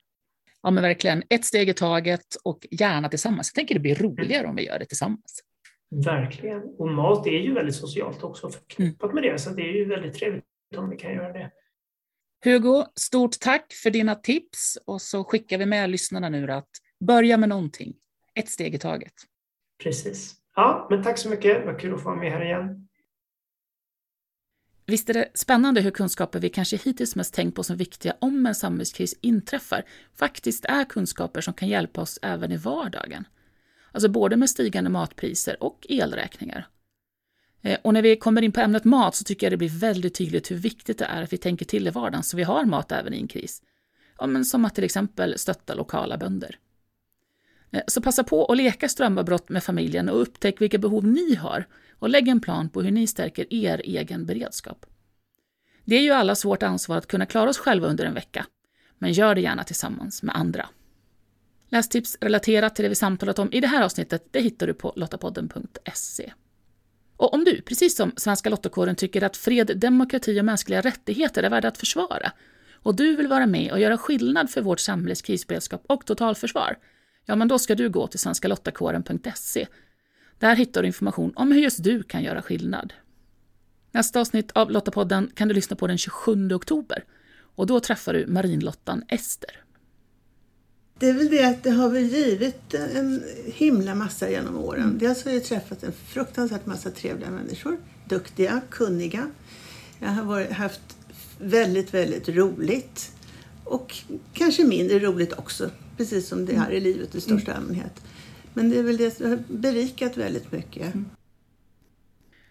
Ja 0.63 0.71
men 0.71 0.83
verkligen, 0.83 1.23
ett 1.31 1.45
steg 1.45 1.69
i 1.69 1.75
taget 1.75 2.37
och 2.45 2.67
gärna 2.71 3.09
tillsammans. 3.09 3.51
Jag 3.55 3.55
tänker 3.55 3.75
det 3.75 3.81
blir 3.81 3.95
roligare 3.95 4.41
mm. 4.41 4.51
om 4.51 4.57
vi 4.57 4.67
gör 4.67 4.79
det 4.79 4.87
tillsammans. 4.87 5.43
Verkligen. 5.91 6.63
Och 6.63 6.89
mat 6.89 7.27
är 7.27 7.41
ju 7.41 7.55
väldigt 7.55 7.75
socialt 7.75 8.25
också 8.25 8.51
förknippat 8.51 9.15
med 9.15 9.23
det, 9.23 9.39
så 9.39 9.51
det 9.51 9.63
är 9.63 9.73
ju 9.73 9.85
väldigt 9.85 10.15
trevligt 10.15 10.45
om 10.77 10.91
vi 10.91 10.97
kan 10.97 11.13
göra 11.13 11.33
det. 11.33 11.51
Hugo, 12.45 12.85
stort 12.95 13.41
tack 13.41 13.73
för 13.73 13.91
dina 13.91 14.15
tips 14.15 14.79
och 14.85 15.03
så 15.03 15.25
skickar 15.25 15.59
vi 15.59 15.67
med 15.67 15.91
lyssnarna 15.91 16.29
nu 16.29 16.53
att 16.53 16.71
börja 17.01 17.37
med 17.37 17.49
någonting, 17.49 17.95
ett 18.35 18.49
steg 18.49 18.75
i 18.75 18.79
taget. 18.79 19.15
Precis. 19.83 20.35
Ja, 20.55 20.87
men 20.91 21.03
tack 21.03 21.19
så 21.19 21.29
mycket. 21.29 21.67
Vad 21.67 21.81
kul 21.81 21.95
att 21.95 22.03
få 22.03 22.09
vara 22.09 22.21
med 22.21 22.33
här 22.33 22.45
igen. 22.45 22.89
Visst 24.87 25.11
är 25.11 25.15
det 25.15 25.29
spännande 25.35 25.81
hur 25.81 25.91
kunskaper 25.91 26.41
vi 26.41 26.49
kanske 26.49 26.77
hittills 26.77 27.17
mest 27.17 27.35
tänkt 27.35 27.55
på 27.55 27.63
som 27.63 27.77
viktiga 27.77 28.15
om 28.21 28.47
en 28.47 28.55
samhällskris 28.55 29.15
inträffar 29.21 29.85
faktiskt 30.15 30.65
är 30.65 30.85
kunskaper 30.85 31.41
som 31.41 31.55
kan 31.55 31.69
hjälpa 31.69 32.01
oss 32.01 32.19
även 32.23 32.53
i 32.53 32.57
vardagen. 32.57 33.25
Alltså 33.93 34.09
både 34.09 34.37
med 34.37 34.51
stigande 34.51 34.91
matpriser 34.91 35.63
och 35.63 35.87
elräkningar. 35.89 36.69
Eh, 37.63 37.79
och 37.83 37.95
när 37.95 38.03
vi 38.03 38.17
kommer 38.17 38.43
in 38.43 38.53
på 38.53 38.61
ämnet 38.61 38.85
mat 38.85 39.15
så 39.15 39.25
tycker 39.25 39.47
jag 39.47 39.53
det 39.53 39.57
blir 39.57 39.79
väldigt 39.79 40.15
tydligt 40.15 40.51
hur 40.51 40.57
viktigt 40.57 40.99
det 40.99 41.05
är 41.05 41.23
att 41.23 41.33
vi 41.33 41.39
tänker 41.39 41.65
till 41.65 41.87
i 41.87 41.91
vardagen 41.91 42.23
så 42.23 42.37
vi 42.37 42.43
har 42.43 42.65
mat 42.65 42.93
även 42.93 43.15
i 43.15 43.17
en 43.17 43.29
kris. 43.29 43.63
Ja, 44.19 44.27
men 44.27 44.45
som 44.45 44.65
att 44.65 44.75
till 44.75 44.85
exempel 44.85 45.39
stötta 45.39 45.75
lokala 45.75 46.17
bönder. 46.17 46.59
Eh, 47.71 47.83
så 47.87 48.01
passa 48.01 48.25
på 48.25 48.45
att 48.45 48.57
leka 48.57 48.89
strömavbrott 48.89 49.49
med 49.49 49.65
familjen 49.65 50.09
och 50.09 50.23
upptäck 50.23 50.61
vilka 50.61 50.79
behov 50.79 51.07
ni 51.07 51.35
har 51.35 51.67
och 51.99 52.09
lägg 52.09 52.29
en 52.29 52.41
plan 52.41 52.69
på 52.69 52.83
hur 52.83 52.91
ni 52.91 53.07
stärker 53.07 53.55
er 53.55 53.81
egen 53.85 54.27
beredskap. 54.27 54.87
Det 55.85 55.97
är 55.97 56.03
ju 56.03 56.11
allas 56.11 56.45
vårt 56.45 56.63
ansvar 56.63 56.97
att 56.97 57.07
kunna 57.07 57.27
klara 57.27 57.51
oss 57.51 57.59
själva 57.59 57.89
under 57.89 58.05
en 58.05 58.15
vecka, 58.15 58.47
men 58.99 59.13
gör 59.13 59.35
det 59.35 59.41
gärna 59.41 59.65
tillsammans 59.65 60.23
med 60.23 60.37
andra. 60.37 60.69
Lästips 61.69 62.17
relaterat 62.21 62.75
till 62.75 62.83
det 62.83 62.89
vi 62.89 62.95
samtalat 62.95 63.39
om 63.39 63.53
i 63.53 63.61
det 63.61 63.67
här 63.67 63.83
avsnittet 63.83 64.27
det 64.31 64.41
hittar 64.41 64.67
du 64.67 64.75
på 64.75 64.93
lottapodden.se. 64.97 66.33
Och 67.17 67.35
om 67.35 67.45
du, 67.45 67.63
precis 67.63 67.97
som 67.97 68.13
Svenska 68.17 68.51
Lottakåren, 68.51 68.97
tycker 68.97 69.23
att 69.23 69.37
fred, 69.37 69.73
demokrati 69.77 70.41
och 70.41 70.45
mänskliga 70.45 70.81
rättigheter 70.81 71.43
är 71.43 71.51
värda 71.51 71.69
att 71.69 71.79
försvara 71.79 72.33
och 72.83 72.97
du 72.97 73.17
vill 73.17 73.29
vara 73.29 73.47
med 73.47 73.73
och 73.73 73.81
göra 73.81 73.99
skillnad 73.99 74.51
för 74.51 74.63
vårt 74.63 74.81
samhälles 74.81 75.23
krisberedskap 75.23 75.85
och 75.87 76.07
totalförsvar, 76.07 76.79
ja 77.25 77.37
men 77.37 77.49
då 77.49 77.59
ska 77.59 77.75
du 77.75 77.91
gå 77.91 78.07
till 78.07 78.19
svenskalottakåren.se. 78.19 79.67
Där 80.39 80.57
hittar 80.57 80.83
du 80.83 80.87
information 80.87 81.33
om 81.37 81.53
hur 81.53 81.61
just 81.61 81.85
du 81.85 82.03
kan 82.03 82.23
göra 82.23 82.43
skillnad. 82.43 82.93
Nästa 83.93 84.21
avsnitt 84.21 84.51
av 84.53 84.71
Lottapodden 84.71 85.31
kan 85.35 85.49
du 85.49 85.55
lyssna 85.55 85.77
på 85.77 85.87
den 85.87 85.99
27 85.99 86.53
oktober 86.53 87.05
och 87.55 87.67
då 87.67 87.81
träffar 87.81 88.15
du 88.15 88.27
marinlottan 88.27 89.05
Ester. 89.09 89.65
Det 90.99 91.09
är 91.09 91.13
väl 91.13 91.31
det 91.31 91.45
att 91.45 91.63
det 91.63 91.71
har 91.71 91.89
väl 91.89 92.07
givit 92.07 92.75
en 92.75 93.25
himla 93.45 93.95
massa 93.95 94.31
genom 94.31 94.59
åren. 94.59 94.83
Mm. 94.83 94.99
Dels 94.99 95.25
har 95.25 95.33
jag 95.33 95.45
träffat 95.45 95.83
en 95.83 95.93
fruktansvärt 95.93 96.67
massa 96.67 96.91
trevliga 96.91 97.31
människor. 97.31 97.79
Duktiga, 98.09 98.61
kunniga. 98.71 99.31
Jag 99.99 100.09
har 100.09 100.25
varit, 100.25 100.51
haft 100.51 100.97
väldigt, 101.39 101.95
väldigt 101.95 102.29
roligt. 102.29 103.13
Och 103.65 103.97
kanske 104.33 104.65
mindre 104.65 104.99
roligt 104.99 105.33
också. 105.33 105.71
Precis 105.97 106.29
som 106.29 106.47
det 106.47 106.55
är 106.55 106.71
i 106.71 106.81
livet 106.81 107.15
i 107.15 107.21
största 107.21 107.51
mm. 107.51 107.63
allmänhet. 107.63 108.03
Men 108.55 108.71
det 108.71 108.79
är 108.79 108.83
väl 108.83 108.97
det 108.97 109.17
som 109.17 109.31
har 109.31 109.39
berikat 109.49 110.17
väldigt 110.17 110.53
mycket. 110.53 110.95
Mm. 110.95 111.11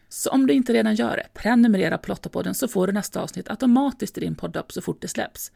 Så 0.09 0.29
om 0.29 0.47
du 0.47 0.53
inte 0.53 0.73
redan 0.73 0.95
gör 0.95 1.17
det, 1.17 1.27
prenumerera 1.33 1.97
på 1.97 2.11
Lottapodden 2.11 2.55
så 2.55 2.67
får 2.67 2.87
du 2.87 2.93
nästa 2.93 3.21
avsnitt 3.21 3.49
automatiskt 3.49 4.17
i 4.17 4.21
din 4.21 4.35
poddapp 4.35 4.71
så 4.71 4.81
fort 4.81 5.01
det 5.01 5.07
släpps. 5.07 5.51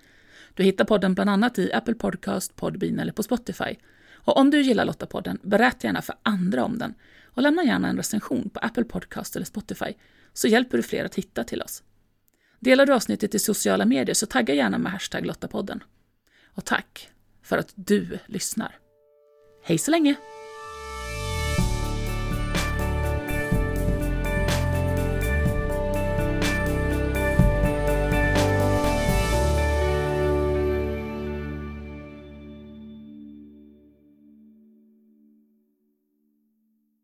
Du 0.54 0.64
hittar 0.64 0.86
podden 0.86 1.14
bland 1.14 1.30
annat 1.30 1.60
i 1.60 1.74
Apple 1.74 1.94
Podcast, 1.96 2.56
Podbean 2.56 3.00
eller 3.00 3.12
på 3.12 3.24
Spotify. 3.24 3.76
Och 4.14 4.38
om 4.38 4.50
du 4.50 4.62
gillar 4.62 4.86
Lottapodden, 4.86 5.40
berätta 5.44 5.88
gärna 5.88 6.02
för 6.02 6.16
andra 6.24 6.64
om 6.64 6.78
den 6.78 6.94
och 7.26 7.42
lämna 7.42 7.64
gärna 7.64 7.90
en 7.90 7.98
recension 7.98 8.50
på 8.50 8.60
Apple 8.60 8.84
Podcast 8.84 9.36
eller 9.36 9.46
Spotify 9.46 9.94
så 10.34 10.48
hjälper 10.48 10.78
du 10.78 10.84
fler 10.84 11.06
att 11.06 11.16
hitta 11.16 11.44
till 11.44 11.62
oss. 11.62 11.84
Delar 12.60 12.86
du 12.86 12.94
avsnittet 12.94 13.36
i 13.36 13.40
sociala 13.40 13.86
medier 13.86 14.14
så 14.14 14.26
tagga 14.26 14.54
gärna 14.54 14.78
med 14.78 14.92
hashtag 14.92 15.26
Lottapodden. 15.26 15.84
Och 16.54 16.66
tack 16.66 17.10
för 17.42 17.58
att 17.58 17.74
du 17.76 18.20
lyssnar. 18.26 18.76
Hej 19.64 19.78
så 19.78 19.92
länge! 19.92 20.16